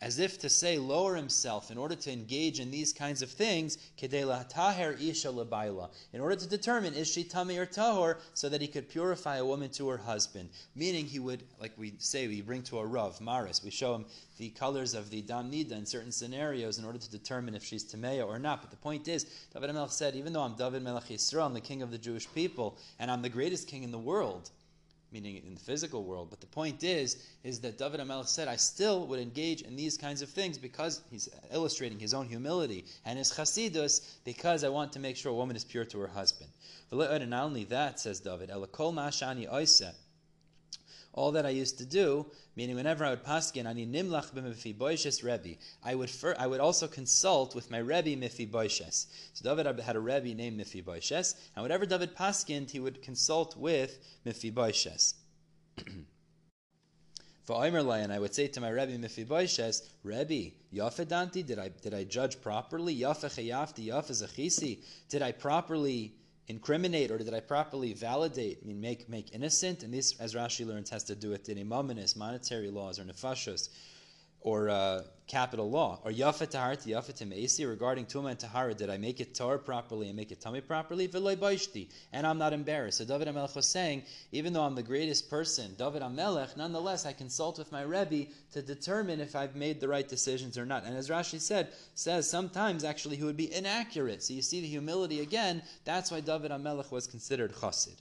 as 0.00 0.18
if 0.18 0.38
to 0.38 0.48
say, 0.48 0.78
lower 0.78 1.16
himself 1.16 1.70
in 1.70 1.78
order 1.78 1.94
to 1.96 2.12
engage 2.12 2.60
in 2.60 2.70
these 2.70 2.92
kinds 2.92 3.22
of 3.22 3.30
things, 3.30 3.78
taher 3.98 4.96
isha 5.00 5.30
in 6.12 6.20
order 6.20 6.36
to 6.36 6.48
determine 6.48 6.94
is 6.94 7.10
she 7.10 7.24
tami 7.24 7.58
or 7.58 7.66
tahor, 7.66 8.16
so 8.34 8.48
that 8.48 8.60
he 8.60 8.68
could 8.68 8.88
purify 8.88 9.36
a 9.36 9.44
woman 9.44 9.70
to 9.70 9.88
her 9.88 9.98
husband. 9.98 10.48
Meaning 10.76 11.06
he 11.06 11.18
would, 11.18 11.42
like 11.60 11.72
we 11.76 11.94
say, 11.98 12.28
we 12.28 12.40
bring 12.42 12.62
to 12.62 12.78
a 12.78 12.86
rav, 12.86 13.20
maris, 13.20 13.62
we 13.64 13.70
show 13.70 13.94
him 13.94 14.04
the 14.38 14.50
colors 14.50 14.94
of 14.94 15.10
the 15.10 15.20
dam 15.22 15.50
nida 15.50 15.72
in 15.72 15.84
certain 15.84 16.12
scenarios 16.12 16.78
in 16.78 16.84
order 16.84 16.98
to 16.98 17.10
determine 17.10 17.56
if 17.56 17.64
she's 17.64 17.84
tameya 17.84 18.24
or 18.24 18.38
not. 18.38 18.60
But 18.60 18.70
the 18.70 18.76
point 18.76 19.08
is, 19.08 19.24
David 19.52 19.74
Melech 19.74 19.90
said, 19.90 20.14
even 20.14 20.32
though 20.32 20.42
I'm 20.42 20.54
David 20.54 20.82
Melech 20.82 21.08
Yisrael, 21.08 21.46
I'm 21.46 21.54
the 21.54 21.60
king 21.60 21.82
of 21.82 21.90
the 21.90 21.98
Jewish 21.98 22.32
people, 22.32 22.78
and 23.00 23.10
I'm 23.10 23.22
the 23.22 23.28
greatest 23.28 23.66
king 23.66 23.82
in 23.82 23.90
the 23.90 23.98
world, 23.98 24.50
meaning 25.12 25.42
in 25.46 25.54
the 25.54 25.60
physical 25.60 26.04
world. 26.04 26.28
But 26.30 26.40
the 26.40 26.46
point 26.46 26.84
is, 26.84 27.28
is 27.44 27.60
that 27.60 27.78
David 27.78 28.00
Amelech 28.00 28.28
said, 28.28 28.48
I 28.48 28.56
still 28.56 29.06
would 29.06 29.20
engage 29.20 29.62
in 29.62 29.76
these 29.76 29.96
kinds 29.96 30.22
of 30.22 30.28
things 30.28 30.58
because 30.58 31.02
he's 31.10 31.28
illustrating 31.52 31.98
his 31.98 32.14
own 32.14 32.28
humility 32.28 32.84
and 33.04 33.18
his 33.18 33.32
chasidus, 33.32 34.16
because 34.24 34.64
I 34.64 34.68
want 34.68 34.92
to 34.92 34.98
make 34.98 35.16
sure 35.16 35.32
a 35.32 35.34
woman 35.34 35.56
is 35.56 35.64
pure 35.64 35.84
to 35.86 35.98
her 36.00 36.08
husband. 36.08 36.50
And 36.90 37.30
not 37.30 37.44
only 37.44 37.64
that, 37.64 38.00
says 38.00 38.20
David, 38.20 38.50
all 41.18 41.32
that 41.32 41.44
I 41.44 41.50
used 41.50 41.78
to 41.78 41.84
do, 41.84 42.26
meaning 42.54 42.76
whenever 42.76 43.04
I 43.04 43.10
would 43.10 43.24
paskin, 43.24 43.66
ani 43.66 43.86
nimlach 43.86 44.32
b'mefiboishes 44.32 45.24
Rebbe, 45.24 45.58
I 45.82 45.96
would 45.96 46.10
fir- 46.10 46.36
I 46.38 46.46
would 46.46 46.60
also 46.60 46.86
consult 46.86 47.56
with 47.56 47.70
my 47.70 47.78
Rebbe 47.78 48.16
Mephiboishes. 48.16 49.06
So 49.34 49.42
David 49.42 49.80
had 49.80 49.96
a 49.96 50.00
Rebbe 50.00 50.32
named 50.34 50.60
Mephiboishes, 50.60 51.34
and 51.56 51.62
whatever 51.64 51.86
David 51.86 52.14
paskind, 52.14 52.70
he 52.70 52.78
would 52.78 53.02
consult 53.02 53.56
with 53.56 53.98
Mephiboishes. 54.24 55.14
For 57.42 57.64
and 57.64 58.12
I 58.12 58.18
would 58.18 58.34
say 58.34 58.46
to 58.48 58.60
my 58.60 58.68
Rebbe 58.68 58.98
Mephiboishes, 58.98 59.88
Rebbe, 60.02 60.54
Yafedanti, 60.72 61.46
did 61.46 61.58
I 61.58 61.68
did 61.68 61.94
I 61.94 62.04
judge 62.04 62.42
properly? 62.42 62.94
Yafechayafti, 62.94 63.86
Yafezachisi, 63.86 64.84
did 65.08 65.22
I 65.22 65.32
properly 65.32 66.17
incriminate 66.48 67.10
or 67.10 67.18
did 67.18 67.32
I 67.32 67.40
properly 67.40 67.92
validate, 67.92 68.58
I 68.62 68.66
mean, 68.66 68.80
make 68.80 69.08
make 69.08 69.34
innocent? 69.34 69.82
And 69.82 69.92
this, 69.92 70.18
as 70.18 70.34
Rashi 70.34 70.66
learns, 70.66 70.90
has 70.90 71.04
to 71.04 71.14
do 71.14 71.30
with 71.30 71.44
the 71.44 71.54
dinimaminus, 71.54 72.16
monetary 72.16 72.70
laws, 72.70 72.98
or 72.98 73.04
nefashos, 73.04 73.68
or 74.40 74.68
uh, 74.68 75.02
capital 75.28 75.70
law, 75.70 76.00
or 76.04 76.10
yafet 76.10 76.50
tahar 76.50 76.74
to 76.74 76.88
yafet 76.88 77.22
meisi 77.28 77.68
regarding 77.68 78.06
tuma 78.06 78.30
and 78.30 78.38
tahara. 78.38 78.74
Did 78.74 78.88
I 78.90 78.96
make 78.96 79.20
it 79.20 79.34
tar 79.34 79.58
properly 79.58 80.08
and 80.08 80.16
make 80.16 80.32
it 80.32 80.40
tummy 80.40 80.60
properly? 80.60 81.08
And 82.12 82.26
I'm 82.26 82.38
not 82.38 82.52
embarrassed. 82.52 82.98
So 82.98 83.04
David 83.04 83.28
Amelech 83.28 83.54
was 83.54 83.68
saying, 83.68 84.04
even 84.32 84.52
though 84.52 84.62
I'm 84.62 84.74
the 84.74 84.82
greatest 84.82 85.28
person, 85.28 85.74
David 85.76 86.02
Amelech, 86.02 86.56
nonetheless, 86.56 87.04
I 87.04 87.12
consult 87.12 87.58
with 87.58 87.70
my 87.70 87.82
Rebbe 87.82 88.30
to 88.52 88.62
determine 88.62 89.20
if 89.20 89.36
I've 89.36 89.54
made 89.54 89.80
the 89.80 89.88
right 89.88 90.08
decisions 90.08 90.56
or 90.56 90.64
not. 90.64 90.84
And 90.84 90.96
as 90.96 91.10
Rashi 91.10 91.40
said, 91.40 91.68
says 91.94 92.28
sometimes 92.28 92.84
actually 92.84 93.16
he 93.16 93.24
would 93.24 93.36
be 93.36 93.52
inaccurate. 93.54 94.22
So 94.22 94.32
you 94.32 94.42
see 94.42 94.60
the 94.60 94.68
humility 94.68 95.20
again. 95.20 95.62
That's 95.84 96.10
why 96.10 96.20
David 96.20 96.50
Amelech 96.50 96.90
was 96.90 97.06
considered 97.06 97.52
chassid. 97.52 97.96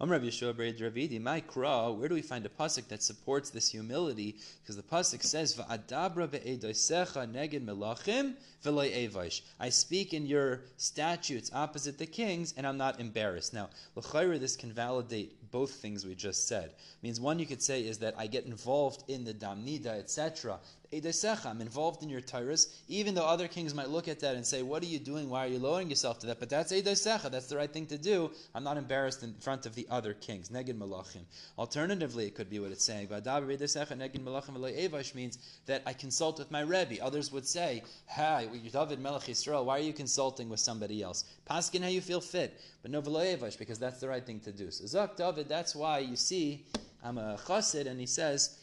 Um 0.00 0.12
Rav 0.12 0.22
Yeshua 0.22 0.54
Ravidi, 0.54 1.20
my 1.20 1.40
kra, 1.40 1.92
where 1.92 2.08
do 2.08 2.14
we 2.14 2.22
find 2.22 2.46
a 2.46 2.48
pasuk 2.48 2.86
that 2.86 3.02
supports 3.02 3.50
this 3.50 3.68
humility? 3.72 4.36
Because 4.62 4.76
the 4.76 4.82
pasuk 4.84 5.24
says, 5.24 5.56
"Va'adabra 5.56 6.28
neged 6.28 7.64
melachim 7.64 8.36
v'loy 8.62 9.10
evaish." 9.10 9.40
I 9.58 9.70
speak 9.70 10.14
in 10.14 10.24
your 10.24 10.62
statutes 10.76 11.50
opposite 11.52 11.98
the 11.98 12.06
kings, 12.06 12.54
and 12.56 12.64
I'm 12.64 12.76
not 12.76 13.00
embarrassed. 13.00 13.52
Now, 13.52 13.70
l'chayra, 13.96 14.38
this 14.38 14.54
can 14.54 14.72
validate 14.72 15.37
both 15.50 15.72
things 15.72 16.06
we 16.06 16.14
just 16.14 16.48
said. 16.48 16.72
Means 17.02 17.20
one 17.20 17.38
you 17.38 17.46
could 17.46 17.62
say 17.62 17.82
is 17.82 17.98
that 17.98 18.14
I 18.18 18.26
get 18.26 18.46
involved 18.46 19.04
in 19.08 19.24
the 19.24 19.34
damnida, 19.34 19.98
etc. 19.98 20.58
I'm 20.90 21.60
involved 21.60 22.02
in 22.02 22.08
your 22.08 22.22
Tyrus, 22.22 22.82
even 22.88 23.14
though 23.14 23.26
other 23.26 23.46
kings 23.46 23.74
might 23.74 23.90
look 23.90 24.08
at 24.08 24.20
that 24.20 24.36
and 24.36 24.46
say, 24.46 24.62
What 24.62 24.82
are 24.82 24.86
you 24.86 24.98
doing? 24.98 25.28
Why 25.28 25.44
are 25.44 25.48
you 25.48 25.58
lowering 25.58 25.90
yourself 25.90 26.18
to 26.20 26.26
that? 26.28 26.40
But 26.40 26.48
that's 26.48 26.72
Eidosecha, 26.72 27.30
that's 27.30 27.46
the 27.46 27.58
right 27.58 27.70
thing 27.70 27.84
to 27.86 27.98
do. 27.98 28.30
I'm 28.54 28.64
not 28.64 28.78
embarrassed 28.78 29.22
in 29.22 29.34
front 29.34 29.66
of 29.66 29.74
the 29.74 29.86
other 29.90 30.14
kings. 30.14 30.48
Negin 30.48 30.78
Malachim. 30.78 31.24
Alternatively, 31.58 32.26
it 32.26 32.34
could 32.34 32.48
be 32.48 32.58
what 32.58 32.72
it's 32.72 32.84
saying. 32.84 33.08
Negin 33.08 34.24
Malachim 34.24 35.14
means 35.14 35.38
that 35.66 35.82
I 35.84 35.92
consult 35.92 36.38
with 36.38 36.50
my 36.50 36.60
Rebbe. 36.60 37.02
Others 37.02 37.32
would 37.32 37.46
say, 37.46 37.82
Hi, 38.08 38.46
David 38.46 38.98
Melech 38.98 39.22
Yisrael, 39.22 39.66
why 39.66 39.78
are 39.78 39.82
you 39.82 39.92
consulting 39.92 40.48
with 40.48 40.60
somebody 40.60 41.02
else? 41.02 41.24
Paskin 41.48 41.82
how 41.82 41.88
you 41.88 42.00
feel 42.00 42.22
fit. 42.22 42.60
But 42.80 42.90
no 42.90 43.02
Evash, 43.02 43.58
because 43.58 43.78
that's 43.78 44.00
the 44.00 44.08
right 44.08 44.24
thing 44.24 44.40
to 44.40 44.52
do. 44.52 44.70
So 44.70 44.86
Zak 44.86 45.16
David, 45.16 45.37
that's 45.44 45.76
why 45.76 45.98
you 45.98 46.16
see, 46.16 46.66
I'm 47.04 47.18
a 47.18 47.38
chassid, 47.46 47.86
and 47.86 48.00
he 48.00 48.06
says, 48.06 48.58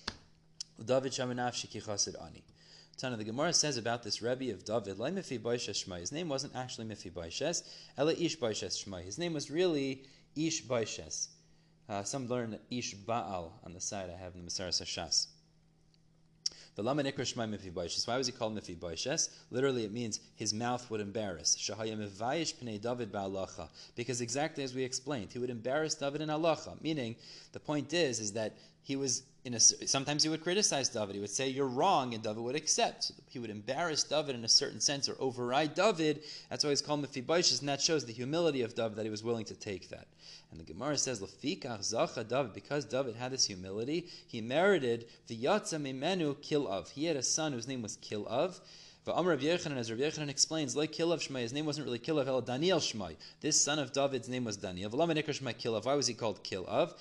David 0.83 1.11
Shamanafshi 1.11 1.67
Kichasid 1.69 2.15
Ani. 2.25 2.43
Tana, 2.97 3.17
the 3.17 3.23
Gemara 3.23 3.53
says 3.53 3.77
about 3.77 4.03
this 4.03 4.21
Rebbe 4.21 4.51
of 4.51 4.63
David. 4.65 4.97
His 4.97 6.11
name 6.11 6.29
wasn't 6.29 6.55
actually 6.55 6.87
Baishes, 6.87 7.63
Ela 7.97 8.13
Ish 8.13 8.37
Baishes 8.37 8.83
Shmai. 8.83 9.03
His 9.03 9.17
name 9.17 9.33
was 9.33 9.51
really 9.51 10.03
Ish 10.35 10.63
Baishes. 10.65 11.27
Uh, 11.87 12.03
some 12.03 12.27
learn 12.27 12.57
Ish 12.71 12.93
Baal 12.93 13.59
on 13.63 13.73
the 13.73 13.81
side 13.81 14.09
I 14.09 14.17
have 14.21 14.33
in 14.33 14.43
the 14.43 14.49
Maseres 14.49 14.81
Hashas. 14.81 15.27
Why 16.77 18.17
was 18.17 18.27
he 18.27 18.33
called 18.33 18.55
Mephibosheth? 18.55 19.29
Literally, 19.49 19.85
it 19.85 19.93
means 19.93 20.19
his 20.35 20.53
mouth 20.53 20.89
would 20.91 20.99
embarrass. 20.99 21.71
Because 23.95 24.21
exactly 24.21 24.63
as 24.63 24.75
we 24.75 24.83
explained, 24.83 25.31
he 25.31 25.39
would 25.39 25.49
embarrass 25.49 25.95
David 25.95 26.21
in 26.21 26.29
halacha. 26.29 26.81
Meaning, 26.81 27.15
the 27.53 27.59
point 27.59 27.93
is, 27.93 28.19
is 28.19 28.33
that 28.33 28.57
he 28.85 28.95
was 28.95 29.23
in 29.45 29.55
a, 29.55 29.59
sometimes 29.59 30.21
he 30.21 30.29
would 30.29 30.43
criticize 30.43 30.89
David. 30.89 31.15
He 31.15 31.21
would 31.21 31.31
say, 31.31 31.49
You're 31.49 31.67
wrong, 31.67 32.13
and 32.13 32.21
David 32.21 32.43
would 32.43 32.55
accept. 32.55 33.11
He 33.29 33.39
would 33.39 33.49
embarrass 33.49 34.03
David 34.03 34.35
in 34.35 34.45
a 34.45 34.47
certain 34.47 34.79
sense 34.79 35.09
or 35.09 35.15
override 35.19 35.73
David. 35.73 36.23
That's 36.51 36.63
why 36.63 36.69
he's 36.69 36.83
called 36.83 37.01
Mephibosheth, 37.01 37.61
and 37.61 37.69
that 37.69 37.81
shows 37.81 38.05
the 38.05 38.13
humility 38.13 38.61
of 38.61 38.75
David 38.75 38.95
that 38.97 39.03
he 39.03 39.09
was 39.09 39.23
willing 39.23 39.45
to 39.45 39.55
take 39.55 39.89
that. 39.89 40.05
And 40.51 40.59
the 40.59 40.71
Gemara 40.71 40.97
says, 40.99 41.19
Lafikach 41.19 41.79
Zacha 41.79 42.27
David, 42.27 42.53
because 42.53 42.85
David 42.85 43.15
had 43.15 43.31
this 43.31 43.45
humility, 43.45 44.05
he 44.27 44.39
merited 44.39 45.05
the 45.25 45.35
Yatza 45.35 45.81
Mimenu 45.81 46.35
Kilav. 46.35 46.91
He 46.91 47.05
had 47.05 47.17
a 47.17 47.23
son 47.23 47.53
whose 47.53 47.67
name 47.67 47.81
was 47.81 47.97
Kilav. 47.97 48.59
Amr 49.13 49.31
Rav 49.31 49.39
Yechanan, 49.39 49.77
as 49.77 49.91
Rav 49.91 49.99
Yechanan 49.99 50.29
explains, 50.29 50.75
like 50.75 50.91
Kilav 50.91 51.19
Shmai, 51.19 51.41
his 51.41 51.53
name 51.53 51.65
wasn't 51.65 51.85
really 51.85 51.99
Kilav, 51.99 52.25
El 52.27 52.41
Daniel 52.41 52.79
Shmai. 52.79 53.15
This 53.41 53.61
son 53.61 53.77
of 53.77 53.91
David's 53.93 54.27
name 54.27 54.45
was 54.45 54.57
Daniel. 54.57 54.89
Kilav. 54.89 55.85
Why 55.85 55.93
was 55.93 56.07
he 56.07 56.13
called 56.15 56.43
Kilav? 56.43 56.93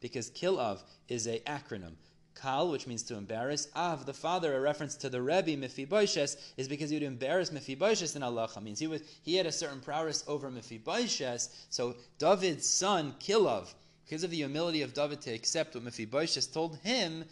Because 0.00 0.30
Kilav 0.30 0.78
is 1.08 1.26
a 1.26 1.38
acronym. 1.40 1.92
Kal, 2.34 2.70
which 2.70 2.86
means 2.86 3.02
to 3.04 3.16
embarrass. 3.16 3.68
Av, 3.74 4.04
the 4.06 4.12
father, 4.12 4.56
a 4.56 4.60
reference 4.60 4.96
to 4.96 5.08
the 5.08 5.22
Rebbe 5.22 5.56
Mephibosheth, 5.56 6.36
is 6.56 6.68
because 6.68 6.90
he 6.90 6.96
would 6.96 7.02
embarrass 7.02 7.52
Mephibosheth 7.52 8.16
in 8.16 8.22
Allah. 8.22 8.50
Means 8.60 8.78
he 8.78 8.86
was 8.86 9.02
he 9.22 9.36
had 9.36 9.46
a 9.46 9.52
certain 9.52 9.80
prowess 9.80 10.24
over 10.26 10.50
Mephibosheth. 10.50 11.48
So 11.70 11.94
David's 12.18 12.68
son 12.68 13.14
Kilav, 13.20 13.72
because 14.04 14.24
of 14.24 14.30
the 14.30 14.36
humility 14.36 14.82
of 14.82 14.92
David 14.92 15.22
to 15.22 15.32
accept 15.32 15.74
what 15.74 15.84
Mephibosheth 15.84 16.52
told 16.52 16.76
him, 16.78 17.24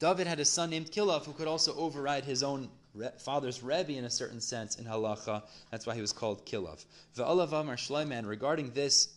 David 0.00 0.26
had 0.26 0.40
a 0.40 0.44
son 0.44 0.70
named 0.70 0.90
Kilav 0.90 1.26
who 1.26 1.32
could 1.34 1.46
also 1.46 1.74
override 1.76 2.24
his 2.24 2.42
own 2.42 2.70
father's 3.18 3.62
Rebbe 3.62 3.92
in 3.92 4.04
a 4.04 4.10
certain 4.10 4.40
sense 4.40 4.76
in 4.76 4.86
halacha. 4.86 5.42
That's 5.70 5.86
why 5.86 5.94
he 5.94 6.00
was 6.00 6.12
called 6.12 6.46
Kilav. 6.46 6.84
Ve'alav 7.16 7.52
Amar 7.52 7.76
Shleiman, 7.76 8.26
regarding 8.26 8.70
this 8.70 9.08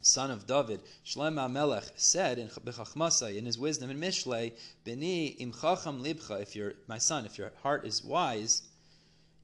son 0.00 0.30
of 0.30 0.46
David, 0.46 0.80
Shlomo 1.04 1.50
Melech 1.50 1.84
said 1.96 2.38
in 2.38 2.48
Bechachmasai, 2.48 3.36
in 3.36 3.44
his 3.44 3.58
wisdom 3.58 3.90
in 3.90 4.00
Mishlei, 4.00 4.52
Beni 4.84 5.26
im 5.26 5.52
chacham 5.52 6.02
libcha, 6.02 6.40
if 6.40 6.54
your 6.54 6.74
my 6.86 6.98
son, 6.98 7.26
if 7.26 7.36
your 7.36 7.52
heart 7.62 7.84
is 7.84 8.02
wise, 8.04 8.62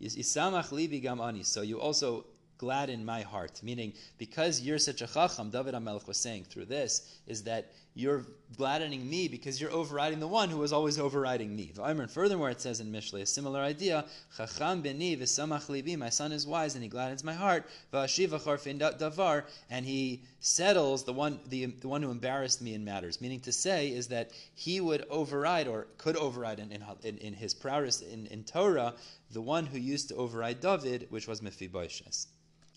Yisamach 0.00 0.70
libi 0.70 1.02
gam 1.02 1.20
ani. 1.20 1.42
So 1.42 1.62
you 1.62 1.80
also 1.80 2.24
gladden 2.58 3.04
my 3.04 3.22
heart. 3.22 3.60
Meaning, 3.62 3.92
because 4.16 4.60
you're 4.60 4.78
such 4.78 5.02
a 5.02 5.06
chacham, 5.06 5.50
David 5.50 5.74
HaMelech 5.74 6.06
was 6.06 6.16
saying 6.16 6.44
through 6.44 6.66
this, 6.66 7.18
is 7.26 7.42
that 7.44 7.72
you're 7.96 8.26
gladdening 8.58 9.08
me 9.08 9.26
because 9.26 9.58
you're 9.58 9.72
overriding 9.72 10.20
the 10.20 10.28
one 10.28 10.50
who 10.50 10.58
was 10.58 10.72
always 10.72 10.98
overriding 10.98 11.56
me. 11.56 11.72
And 11.82 12.10
furthermore, 12.10 12.50
it 12.50 12.60
says 12.60 12.78
in 12.78 12.92
Mishlei 12.92 13.22
a 13.22 13.26
similar 13.26 13.60
idea, 13.60 14.04
Chacham 14.36 14.82
beni 14.82 15.16
libi, 15.16 15.96
my 15.96 16.10
son 16.10 16.30
is 16.30 16.46
wise 16.46 16.74
and 16.74 16.84
he 16.84 16.90
gladdens 16.90 17.24
my 17.24 17.32
heart, 17.32 17.66
davar, 17.92 19.44
and 19.70 19.86
he 19.86 20.22
settles 20.40 21.04
the 21.04 21.12
one, 21.14 21.40
the, 21.48 21.64
the 21.64 21.88
one 21.88 22.02
who 22.02 22.10
embarrassed 22.10 22.60
me 22.60 22.74
in 22.74 22.84
matters. 22.84 23.20
Meaning 23.22 23.40
to 23.40 23.52
say 23.52 23.88
is 23.88 24.08
that 24.08 24.30
he 24.54 24.78
would 24.80 25.06
override, 25.08 25.66
or 25.66 25.86
could 25.96 26.16
override 26.16 26.58
in, 26.58 26.70
in, 27.02 27.18
in 27.18 27.32
his 27.32 27.54
prowess 27.54 28.02
in, 28.02 28.26
in 28.26 28.44
Torah, 28.44 28.94
the 29.32 29.40
one 29.40 29.64
who 29.64 29.78
used 29.78 30.10
to 30.10 30.16
override 30.16 30.60
David, 30.60 31.06
which 31.08 31.26
was 31.26 31.40
Mephibosheth. 31.40 32.26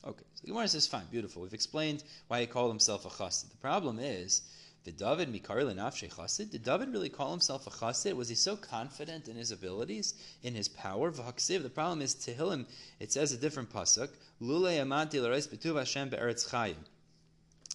Okay, 0.08 0.24
so 0.34 0.42
the 0.42 0.48
Gemara 0.48 0.68
says, 0.70 0.88
fine, 0.88 1.04
beautiful. 1.12 1.42
We've 1.42 1.54
explained 1.54 2.06
why 2.30 2.40
he 2.40 2.48
called 2.48 2.72
himself 2.72 3.06
a 3.06 3.10
chassid. 3.10 3.50
The 3.50 3.58
problem 3.58 4.00
is, 4.00 4.44
did 4.86 4.98
David 4.98 5.32
mikar 5.32 5.62
lenafshe 5.64 6.10
chassid? 6.14 6.52
Did 6.52 6.64
David 6.64 6.90
really 6.90 7.10
call 7.10 7.32
himself 7.32 7.68
a 7.68 7.70
chassid? 7.70 8.16
Was 8.16 8.30
he 8.30 8.36
so 8.36 8.56
confident 8.56 9.28
in 9.28 9.36
his 9.36 9.52
abilities, 9.52 10.14
in 10.42 10.56
his 10.56 10.68
power? 10.70 11.12
V'haksiv. 11.12 11.64
The 11.64 11.70
problem 11.70 12.02
is 12.02 12.16
Tehillim. 12.16 12.66
It 13.00 13.12
says 13.12 13.34
a 13.34 13.38
different 13.38 13.72
pasuk. 13.72 14.10
Lule 14.42 14.80
amanti 14.80 15.22
l'reis 15.22 15.48
betuv 15.48 15.78
Hashem 15.78 16.10
be'eretz 16.10 16.50
chayim. 16.50 16.78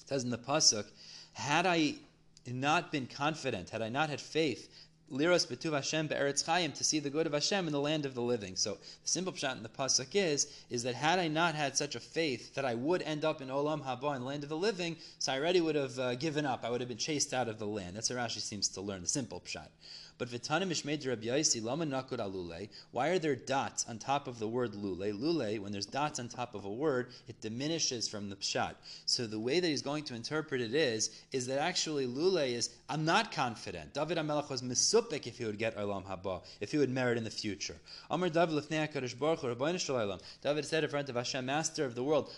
It 0.02 0.08
says 0.08 0.24
in 0.24 0.30
the 0.30 0.38
pasuk, 0.38 0.86
had 1.34 1.66
I 1.66 1.94
not 2.46 2.90
been 2.90 3.06
confident, 3.06 3.70
had 3.70 3.82
I 3.82 3.88
not 3.88 4.08
had 4.10 4.20
faith 4.20 4.68
liras 5.10 5.46
betuv 5.46 5.74
Hashem 5.74 6.06
be'eretz 6.06 6.44
chayim 6.44 6.74
to 6.74 6.84
see 6.84 6.98
the 6.98 7.10
good 7.10 7.26
of 7.26 7.32
Hashem 7.32 7.66
in 7.66 7.72
the 7.72 7.80
land 7.80 8.06
of 8.06 8.14
the 8.14 8.22
living. 8.22 8.56
So 8.56 8.74
the 8.74 9.08
simple 9.08 9.32
pshat 9.32 9.56
in 9.56 9.62
the 9.62 9.68
pasuk 9.68 10.14
is 10.14 10.46
is 10.70 10.82
that 10.84 10.94
had 10.94 11.18
I 11.18 11.28
not 11.28 11.54
had 11.54 11.76
such 11.76 11.94
a 11.94 12.00
faith 12.00 12.54
that 12.54 12.64
I 12.64 12.74
would 12.74 13.02
end 13.02 13.24
up 13.24 13.42
in 13.42 13.48
olam 13.48 13.84
haba 13.84 14.14
in 14.16 14.22
the 14.22 14.28
land 14.28 14.42
of 14.42 14.48
the 14.48 14.56
living, 14.56 14.96
so 15.18 15.32
I 15.32 15.38
already 15.38 15.60
would 15.60 15.74
have 15.74 15.98
uh, 15.98 16.14
given 16.14 16.46
up. 16.46 16.64
I 16.64 16.70
would 16.70 16.80
have 16.80 16.88
been 16.88 16.98
chased 16.98 17.34
out 17.34 17.48
of 17.48 17.58
the 17.58 17.66
land. 17.66 17.96
That's 17.96 18.10
what 18.10 18.18
Rashi 18.18 18.40
seems 18.40 18.68
to 18.68 18.80
learn 18.80 19.02
the 19.02 19.08
simple 19.08 19.40
pshat. 19.40 19.68
But 20.16 20.28
v'tanim 20.28 20.70
ishmeid 20.70 21.06
Rabbi 21.06 21.26
Yaisi 21.26 21.60
lama 21.60 21.84
nakud 21.84 22.18
alule. 22.18 22.68
Why 22.92 23.08
are 23.08 23.18
there 23.18 23.34
dots 23.34 23.84
on 23.88 23.98
top 23.98 24.28
of 24.28 24.38
the 24.38 24.46
word 24.46 24.72
lule? 24.72 25.12
Lule, 25.12 25.58
when 25.58 25.72
there's 25.72 25.86
dots 25.86 26.20
on 26.20 26.28
top 26.28 26.54
of 26.54 26.64
a 26.64 26.72
word, 26.72 27.08
it 27.26 27.40
diminishes 27.40 28.06
from 28.06 28.30
the 28.30 28.36
pshat. 28.36 28.74
So 29.06 29.26
the 29.26 29.40
way 29.40 29.58
that 29.58 29.66
he's 29.66 29.82
going 29.82 30.04
to 30.04 30.14
interpret 30.14 30.60
it 30.60 30.72
is, 30.72 31.10
is 31.32 31.48
that 31.48 31.58
actually 31.58 32.06
lule 32.06 32.48
is 32.48 32.70
I'm 32.88 33.04
not 33.04 33.32
confident. 33.32 33.94
David 33.94 34.18
Amelech 34.18 34.48
was 34.48 34.62
if 34.94 35.38
he 35.38 35.44
would 35.44 35.58
get 35.58 35.76
olam 35.76 36.04
haba, 36.04 36.42
if 36.60 36.72
he 36.72 36.78
would 36.78 36.90
merit 36.90 37.18
in 37.18 37.24
the 37.24 37.30
future. 37.30 37.76
Amar 38.10 38.28
David. 38.28 38.64
David 40.42 40.64
said 40.64 40.84
in 40.84 40.90
front 40.90 41.08
of 41.08 41.16
Hashem, 41.16 41.46
Master 41.46 41.84
of 41.84 41.94
the 41.94 42.02
world, 42.02 42.32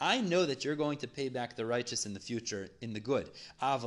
I 0.00 0.20
know 0.20 0.46
that 0.46 0.64
you're 0.64 0.76
going 0.76 0.98
to 0.98 1.08
pay 1.08 1.28
back 1.28 1.56
the 1.56 1.66
righteous 1.66 2.06
in 2.06 2.14
the 2.14 2.20
future 2.20 2.68
in 2.80 2.92
the 2.92 3.00
good. 3.00 3.30
That's 3.60 3.84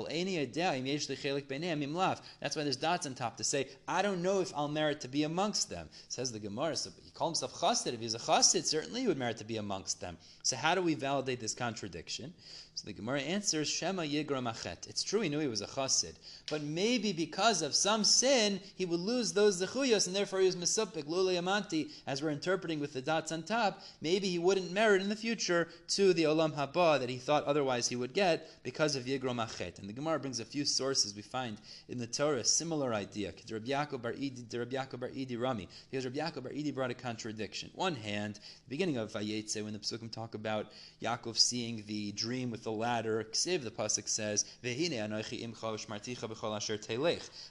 why 2.55 2.63
there's 2.63 2.75
dots 2.77 3.05
on 3.05 3.13
top 3.15 3.37
to 3.37 3.43
say, 3.43 3.67
I 3.87 4.01
don't 4.01 4.21
know 4.21 4.41
if 4.41 4.53
I'll 4.55 4.67
merit 4.67 5.01
to 5.01 5.07
be 5.07 5.23
amongst 5.23 5.69
them. 5.69 5.89
Says 6.09 6.31
the 6.31 6.39
Gemara. 6.39 6.75
So 6.75 6.89
he 7.03 7.11
called 7.11 7.31
himself 7.31 7.53
chassid. 7.53 7.93
If 7.93 7.99
he's 7.99 8.15
a 8.15 8.19
chassid, 8.19 8.65
certainly 8.65 9.01
he 9.01 9.07
would 9.07 9.17
merit 9.17 9.37
to 9.37 9.45
be 9.45 9.57
amongst 9.57 10.01
them. 10.01 10.17
So 10.43 10.55
how 10.55 10.75
do 10.75 10.81
we 10.81 10.93
validate 10.93 11.39
this 11.39 11.53
contradiction? 11.53 12.33
So 12.75 12.85
the 12.85 12.93
Gemara 12.93 13.21
answers, 13.21 13.67
Shema 13.67 14.03
Yigra 14.03 14.41
Machet. 14.41 14.86
It's 14.87 15.03
true 15.03 15.21
he 15.21 15.29
knew 15.29 15.39
he 15.39 15.47
was 15.47 15.61
a 15.61 15.67
chassid, 15.67 16.13
but 16.49 16.63
maybe 16.63 17.11
because 17.11 17.61
of 17.61 17.75
some 17.75 18.03
sin, 18.03 18.59
he 18.75 18.85
would 18.85 18.99
lose 18.99 19.33
those 19.33 19.61
zechuyos, 19.61 20.07
and 20.07 20.15
therefore 20.15 20.39
he 20.39 20.45
was 20.45 20.55
mesupik, 20.55 21.05
lule 21.05 21.37
amanti, 21.37 21.91
as 22.05 22.23
we're 22.23 22.29
interpreting 22.29 22.79
with 22.79 22.93
the 22.93 23.01
dots 23.01 23.31
on 23.31 23.43
top, 23.43 23.81
maybe 24.01 24.27
he 24.29 24.39
wouldn't 24.39 24.71
merit 24.71 25.01
in 25.01 25.09
the 25.09 25.15
future 25.15 25.67
to 25.89 26.13
the 26.13 26.23
olam 26.23 26.53
haba 26.53 26.99
that 26.99 27.09
he 27.09 27.17
thought 27.17 27.43
otherwise 27.45 27.87
he 27.87 27.95
would 27.95 28.13
get 28.13 28.49
because 28.63 28.95
of 28.95 29.03
Yigra 29.05 29.33
Machet. 29.35 29.79
And 29.79 29.89
the 29.89 29.93
Gemara 29.93 30.19
brings 30.19 30.39
a 30.39 30.45
few 30.45 30.65
sources 30.65 31.15
we 31.15 31.21
find 31.21 31.57
in 31.89 31.97
the 31.97 32.07
Torah, 32.07 32.43
similar 32.43 32.93
idea. 32.93 33.33
Rabbi 33.51 33.67
Yaakov 33.67 34.01
Bar 34.01 34.13
Idi, 34.13 35.39
Rami, 35.39 35.67
because 35.89 36.05
Rabbi 36.05 36.17
Yaakov 36.17 36.43
Bar 36.43 36.51
Idi 36.53 36.73
brought 36.73 36.91
a 36.91 36.95
contradiction. 36.95 37.69
One 37.75 37.95
hand, 37.95 38.35
the 38.35 38.69
beginning 38.69 38.97
of 38.97 39.11
Vayetze, 39.11 39.63
when 39.63 39.73
the 39.73 39.79
Pesukim 39.79 40.11
talk 40.11 40.35
about 40.35 40.67
Yaakov 41.01 41.37
seeing 41.37 41.83
the 41.87 42.11
dream 42.13 42.51
with 42.51 42.63
the 42.63 42.71
ladder. 42.71 43.25
Ksiv, 43.31 43.63
the 43.63 43.71
pasuk 43.71 44.07
says, 44.07 44.45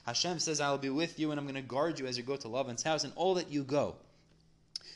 Hashem 0.05 0.39
says, 0.39 0.59
"I'll 0.59 0.77
be 0.77 0.89
with 0.89 1.19
you, 1.19 1.31
and 1.31 1.39
I'm 1.39 1.45
going 1.45 1.55
to 1.55 1.61
guard 1.61 1.99
you 1.99 2.07
as 2.07 2.17
you 2.17 2.23
go 2.23 2.35
to 2.37 2.47
Lavan's 2.47 2.83
house, 2.83 3.03
and 3.03 3.13
all 3.15 3.35
that 3.35 3.51
you 3.51 3.63
go." 3.63 3.95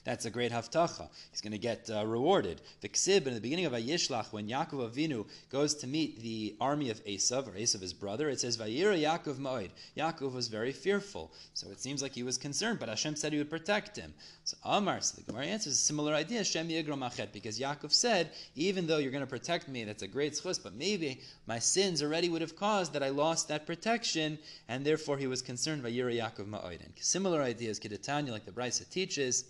That's 0.04 0.26
a 0.26 0.32
great 0.32 0.52
haftacha. 0.52 1.10
He's 1.30 1.42
going 1.42 1.52
to 1.52 1.60
get 1.60 1.88
uh, 1.88 2.04
rewarded. 2.08 2.62
The 2.82 2.90
ksib 2.90 3.28
in 3.28 3.36
the 3.36 3.40
beginning 3.40 3.66
of 3.66 3.74
Vayishlach, 3.74 4.34
when 4.34 4.48
Yaakov 4.48 4.92
Avinu 4.92 5.28
goes 5.52 5.76
to 5.76 5.88
meet 5.88 6.20
the 6.22 6.56
army 6.60 6.90
of 6.90 7.06
Esav, 7.06 7.48
or 7.48 7.52
Esav 7.52 7.82
his 7.82 7.94
brother, 7.94 8.28
it 8.28 8.40
says 8.40 8.58
Vayira 8.58 9.00
Yaakov 9.00 9.36
Moed. 9.36 9.70
Yaakov 9.96 10.34
was 10.34 10.48
very 10.48 10.72
fearful, 10.72 11.32
so 11.54 11.70
it 11.70 11.80
seems 11.80 12.02
like 12.02 12.16
he 12.16 12.24
was 12.24 12.40
concerned, 12.40 12.80
but 12.80 12.90
Hashem 12.90 13.16
said 13.16 13.32
he 13.32 13.38
would 13.38 13.52
protect 13.52 13.96
him. 13.96 14.12
So 14.44 14.58
Amar, 14.64 15.02
so 15.02 15.18
the 15.18 15.32
Gemara 15.32 15.46
answers 15.46 15.74
a 15.74 15.76
similar 15.76 16.16
idea, 16.16 16.40
Hashem 16.40 16.70
Achet, 16.70 17.32
because 17.32 17.60
Yaakov 17.60 17.94
said, 17.94 18.32
even 18.56 18.88
though 18.88 18.98
you're 18.98 19.12
going 19.12 19.22
to 19.24 19.28
protect 19.28 19.68
me, 19.68 19.84
that's 19.84 20.02
a 20.02 20.08
great 20.08 20.34
schus, 20.34 20.62
but 20.62 20.74
maybe 20.74 21.22
my 21.46 21.60
sins 21.60 22.02
already 22.02 22.28
would 22.28 22.42
have 22.42 22.56
caused 22.56 22.94
that 22.94 23.04
I 23.04 23.10
lost 23.10 23.50
that 23.50 23.68
protection, 23.68 24.40
and 24.68 24.84
therefore 24.84 25.20
he 25.20 25.28
was 25.28 25.44
concerned 25.44 25.84
by 25.84 25.92
Yira 25.92 26.16
Yaakov 26.16 26.48
Ma'oiden. 26.48 26.90
Similar 27.00 27.44
ideas, 27.44 27.80
Kidatanya, 27.80 28.32
like 28.32 28.46
the 28.46 28.52
Brisa 28.52 28.90
teaches, 28.90 29.46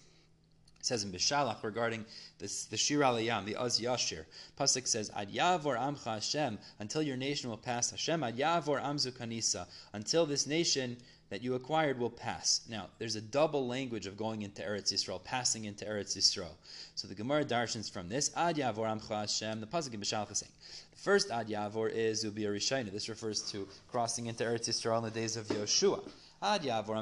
says 0.81 1.03
in 1.03 1.11
Bishalach 1.11 1.63
regarding 1.63 2.05
this, 2.39 2.65
the 2.65 2.77
Shir 2.77 2.99
Aliyam, 2.99 3.45
the 3.45 3.55
Az 3.55 3.79
Yashir. 3.79 4.25
Pasuk 4.59 4.87
says, 4.87 5.11
Ad 5.15 5.31
Yavor 5.31 5.77
Amcha 5.77 6.15
Hashem, 6.15 6.57
until 6.79 7.01
your 7.01 7.17
nation 7.17 7.49
will 7.49 7.57
pass 7.57 7.91
Hashem, 7.91 8.23
Ad 8.23 8.37
Yavor 8.37 8.81
Amzu 8.81 9.11
Kanisa, 9.11 9.67
until 9.93 10.25
this 10.25 10.47
nation 10.47 10.97
that 11.31 11.41
you 11.41 11.55
acquired 11.55 11.97
will 11.97 12.09
pass. 12.09 12.61
Now, 12.69 12.87
there's 12.99 13.15
a 13.15 13.21
double 13.21 13.65
language 13.65 14.05
of 14.05 14.17
going 14.17 14.41
into 14.41 14.61
Eretz 14.61 14.91
Yisrael, 14.91 15.23
passing 15.23 15.63
into 15.63 15.85
Eretz 15.85 16.17
Yisrael. 16.17 16.51
So 16.95 17.07
the 17.07 17.15
Gemara 17.15 17.45
darshans 17.45 17.89
from 17.89 18.09
this, 18.09 18.31
Ad 18.35 18.57
Yavor 18.57 18.85
Amcha 18.85 19.21
Hashem, 19.21 19.61
the 19.61 19.67
Pasuk 19.67 19.93
in 19.93 20.01
Bishalach 20.01 20.31
is 20.31 20.39
saying. 20.39 20.51
The 20.91 20.99
first 20.99 21.31
Ad 21.31 21.47
Yavor 21.47 21.89
is 21.89 22.25
Ubi 22.25 22.43
Rishayna. 22.43 22.91
This 22.91 23.07
refers 23.07 23.41
to 23.51 23.65
crossing 23.89 24.25
into 24.25 24.43
Eretz 24.43 24.67
Yisrael 24.67 24.97
in 24.97 25.05
the 25.05 25.11
days 25.11 25.37
of 25.37 25.47
Yoshua. 25.47 26.03
Ad 26.43 26.63
Yavor 26.63 26.95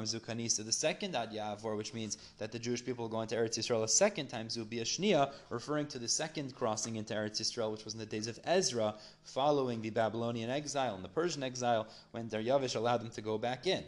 the 0.64 0.72
second 0.72 1.16
Ad 1.16 1.32
Yavor, 1.32 1.74
which 1.74 1.94
means 1.94 2.18
that 2.36 2.52
the 2.52 2.58
Jewish 2.58 2.84
people 2.84 3.04
will 3.04 3.10
go 3.10 3.22
into 3.22 3.34
Eretz 3.34 3.58
Yisrael 3.58 3.82
a 3.82 3.88
second 3.88 4.26
time, 4.28 4.48
Zubi 4.48 4.80
Shnia, 4.82 5.32
referring 5.48 5.86
to 5.88 5.98
the 5.98 6.08
second 6.08 6.54
crossing 6.54 6.96
into 6.96 7.14
Eretz 7.14 7.40
Yisrael, 7.40 7.72
which 7.72 7.86
was 7.86 7.94
in 7.94 8.00
the 8.00 8.06
days 8.06 8.26
of 8.26 8.38
Ezra, 8.44 8.96
following 9.22 9.80
the 9.80 9.88
Babylonian 9.90 10.50
exile 10.50 10.94
and 10.94 11.02
the 11.02 11.08
Persian 11.08 11.42
exile, 11.42 11.88
when 12.10 12.28
Daryavish 12.28 12.76
allowed 12.76 13.00
them 13.00 13.10
to 13.10 13.22
go 13.22 13.38
back 13.38 13.66
in. 13.66 13.82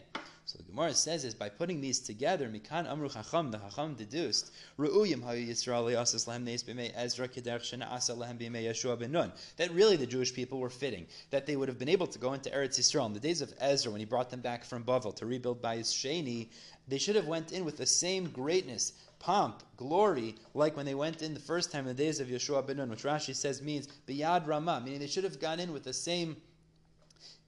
So 0.45 0.59
the 0.59 0.65
Gemara 0.65 0.93
says 0.93 1.25
is 1.25 1.35
by 1.35 1.49
putting 1.49 1.81
these 1.81 2.01
together, 2.01 2.49
Mikan 2.49 2.91
Amru 2.91 3.09
Chacham, 3.09 3.53
the 3.53 3.59
Chacham 3.59 3.95
deduced, 3.95 4.53
Ru'uyim 4.77 5.23
Hayu 5.23 5.49
Yisrael 5.49 5.93
Yasas 5.93 6.27
Lahem 6.27 6.43
Neis 6.43 6.65
B'mei 6.65 6.93
Ezra 6.97 7.29
Shena 7.29 7.91
Asa 7.91 8.13
Lahem 8.13 8.39
B'mei 8.39 8.65
Yeshua 8.65 8.99
Ben 8.99 9.13
Nun. 9.13 9.33
That 9.57 9.71
really 9.73 9.97
the 9.97 10.07
Jewish 10.07 10.35
people 10.35 10.59
were 10.59 10.69
fitting, 10.69 11.07
that 11.31 11.47
they 11.47 11.55
would 11.55 11.69
have 11.69 11.79
been 11.79 11.89
able 11.89 12.09
to 12.09 12.19
go 12.19 12.33
into 12.33 12.51
Eretz 12.51 12.79
Yisrael 12.79 13.07
in 13.07 13.13
the 13.13 13.21
days 13.21 13.41
of 13.41 13.55
Ezra 13.61 13.93
when 13.93 14.01
he 14.01 14.05
brought 14.05 14.31
them 14.31 14.41
back 14.41 14.65
from 14.65 14.83
Bavel 14.83 15.15
to 15.17 15.27
rebuild 15.27 15.63
Bayis 15.63 15.93
Sheni. 15.93 16.49
They 16.89 16.99
should 16.99 17.17
have 17.17 17.29
went 17.29 17.53
in 17.53 17.65
with 17.65 17.77
the 17.77 17.87
same 17.87 18.29
greatness, 18.29 18.95
pomp, 19.21 19.63
glory, 19.77 20.35
like 20.55 20.77
when 20.77 20.87
they 20.87 20.97
went 20.97 21.23
in 21.23 21.35
the 21.35 21.41
first 21.41 21.71
time 21.71 21.87
in 21.87 21.97
the 21.97 22.03
days 22.03 22.19
of 22.19 22.27
Yeshua 22.27 22.67
Ben 22.67 22.79
Nun, 22.79 22.91
which 22.91 23.05
Rashi 23.05 23.37
says 23.37 23.63
means 23.63 23.87
Biyad 24.09 24.49
Ramah, 24.49 24.83
meaning 24.85 24.99
they 24.99 25.07
should 25.07 25.25
have 25.25 25.39
gone 25.39 25.61
in 25.61 25.73
with 25.73 25.85
the 25.85 25.93
same 25.93 26.37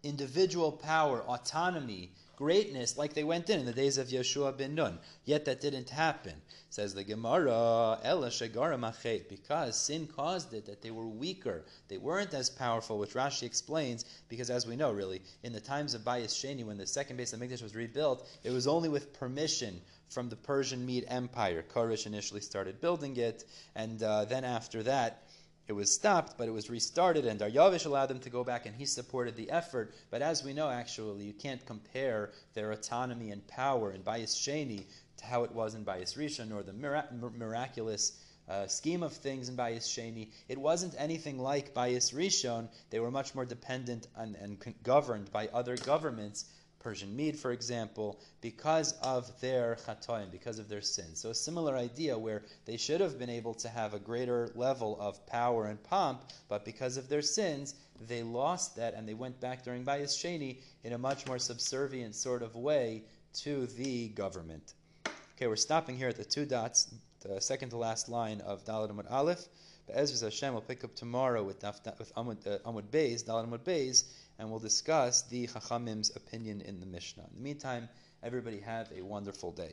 individual 0.04 0.70
power, 0.70 1.22
autonomy, 1.22 2.12
greatness 2.36 2.96
like 2.96 3.14
they 3.14 3.24
went 3.24 3.50
in 3.50 3.60
in 3.60 3.66
the 3.66 3.72
days 3.72 3.98
of 3.98 4.08
Yeshua 4.08 4.56
ben 4.56 4.74
Nun. 4.74 4.98
Yet 5.24 5.44
that 5.44 5.60
didn't 5.60 5.90
happen. 5.90 6.34
Says 6.70 6.94
the 6.94 7.04
Gemara, 7.04 8.00
Shagara 8.02 8.78
Machet, 8.78 9.28
because 9.28 9.78
sin 9.78 10.08
caused 10.08 10.52
it 10.52 10.66
that 10.66 10.82
they 10.82 10.90
were 10.90 11.06
weaker. 11.06 11.64
They 11.88 11.98
weren't 11.98 12.34
as 12.34 12.50
powerful, 12.50 12.98
which 12.98 13.14
Rashi 13.14 13.44
explains, 13.44 14.04
because 14.28 14.50
as 14.50 14.66
we 14.66 14.74
know, 14.74 14.90
really, 14.90 15.22
in 15.44 15.52
the 15.52 15.60
times 15.60 15.94
of 15.94 16.02
Bayis 16.02 16.34
Sheni, 16.34 16.64
when 16.64 16.76
the 16.76 16.86
second 16.86 17.16
base 17.16 17.32
of 17.32 17.40
Mikdash 17.40 17.62
was 17.62 17.76
rebuilt, 17.76 18.28
it 18.42 18.50
was 18.50 18.66
only 18.66 18.88
with 18.88 19.12
permission 19.12 19.80
from 20.08 20.28
the 20.28 20.36
Persian 20.36 20.84
Mede 20.84 21.04
Empire. 21.08 21.64
Koresh 21.74 22.06
initially 22.06 22.40
started 22.40 22.80
building 22.80 23.16
it, 23.16 23.44
and 23.74 24.02
uh, 24.02 24.24
then 24.24 24.44
after 24.44 24.82
that, 24.82 25.23
it 25.66 25.72
was 25.72 25.90
stopped, 25.90 26.36
but 26.36 26.46
it 26.46 26.52
was 26.52 26.68
restarted, 26.68 27.24
and 27.24 27.40
Daryavish 27.40 27.86
allowed 27.86 28.06
them 28.06 28.20
to 28.20 28.30
go 28.30 28.44
back, 28.44 28.66
and 28.66 28.76
he 28.76 28.84
supported 28.84 29.34
the 29.34 29.50
effort. 29.50 29.94
But 30.10 30.20
as 30.20 30.44
we 30.44 30.52
know, 30.52 30.68
actually, 30.68 31.24
you 31.24 31.32
can't 31.32 31.64
compare 31.64 32.32
their 32.52 32.72
autonomy 32.72 33.30
and 33.30 33.46
power 33.46 33.92
in 33.92 34.02
Bayis 34.02 34.36
Sheni 34.36 34.84
to 35.16 35.24
how 35.24 35.42
it 35.44 35.52
was 35.52 35.74
in 35.74 35.84
Bayis 35.84 36.18
Rishon, 36.18 36.54
or 36.54 36.62
the 36.62 36.72
miraculous 36.72 38.20
uh, 38.46 38.66
scheme 38.66 39.02
of 39.02 39.14
things 39.14 39.48
in 39.48 39.56
Bayis 39.56 39.88
Sheni. 39.88 40.28
It 40.48 40.58
wasn't 40.58 40.94
anything 40.98 41.38
like 41.38 41.72
Bayis 41.72 42.12
Rishon. 42.12 42.68
They 42.90 43.00
were 43.00 43.10
much 43.10 43.34
more 43.34 43.46
dependent 43.46 44.08
on, 44.16 44.36
and 44.38 44.62
governed 44.82 45.32
by 45.32 45.48
other 45.48 45.78
governments 45.78 46.44
Persian 46.84 47.16
Mede, 47.16 47.38
for 47.38 47.52
example, 47.52 48.20
because 48.42 48.92
of 49.00 49.40
their 49.40 49.78
chatoim, 49.86 50.30
because 50.30 50.58
of 50.58 50.68
their 50.68 50.82
sins. 50.82 51.18
So 51.18 51.30
a 51.30 51.34
similar 51.34 51.78
idea 51.78 52.16
where 52.16 52.42
they 52.66 52.76
should 52.76 53.00
have 53.00 53.18
been 53.18 53.30
able 53.30 53.54
to 53.54 53.70
have 53.70 53.94
a 53.94 53.98
greater 53.98 54.50
level 54.54 55.00
of 55.00 55.26
power 55.26 55.64
and 55.64 55.82
pomp, 55.82 56.24
but 56.46 56.62
because 56.66 56.98
of 56.98 57.08
their 57.08 57.22
sins, 57.22 57.74
they 58.06 58.22
lost 58.22 58.76
that 58.76 58.92
and 58.92 59.08
they 59.08 59.14
went 59.14 59.40
back 59.40 59.64
during 59.64 59.82
Bayis 59.82 60.12
Sheni 60.12 60.58
in 60.82 60.92
a 60.92 60.98
much 60.98 61.26
more 61.26 61.38
subservient 61.38 62.14
sort 62.14 62.42
of 62.42 62.54
way 62.54 63.04
to 63.44 63.66
the 63.66 64.08
government. 64.08 64.74
Okay, 65.36 65.46
we're 65.46 65.56
stopping 65.56 65.96
here 65.96 66.08
at 66.08 66.16
the 66.16 66.24
two 66.24 66.44
dots, 66.44 66.94
the 67.20 67.40
second 67.40 67.70
to 67.70 67.78
last 67.78 68.10
line 68.10 68.42
of 68.42 68.62
Daled 68.66 68.90
Amud 68.90 69.10
Aleph. 69.10 69.48
But 69.86 69.96
Ezra 69.96 70.28
Hashem 70.28 70.54
will 70.54 70.62
pick 70.62 70.82
up 70.84 70.94
tomorrow 70.94 71.42
with, 71.42 71.62
with 71.98 72.14
Amud, 72.14 72.46
uh, 72.46 72.58
Amud 72.70 72.88
Beis, 72.90 73.24
Daled 73.24 73.48
Amud 73.48 73.60
Beis, 73.60 74.04
and 74.38 74.50
we'll 74.50 74.60
discuss 74.60 75.22
the 75.22 75.46
Chachamim's 75.46 76.14
opinion 76.14 76.60
in 76.60 76.80
the 76.80 76.86
Mishnah. 76.86 77.24
In 77.30 77.36
the 77.36 77.42
meantime, 77.42 77.88
everybody 78.22 78.60
have 78.60 78.90
a 78.96 79.02
wonderful 79.02 79.52
day. 79.52 79.72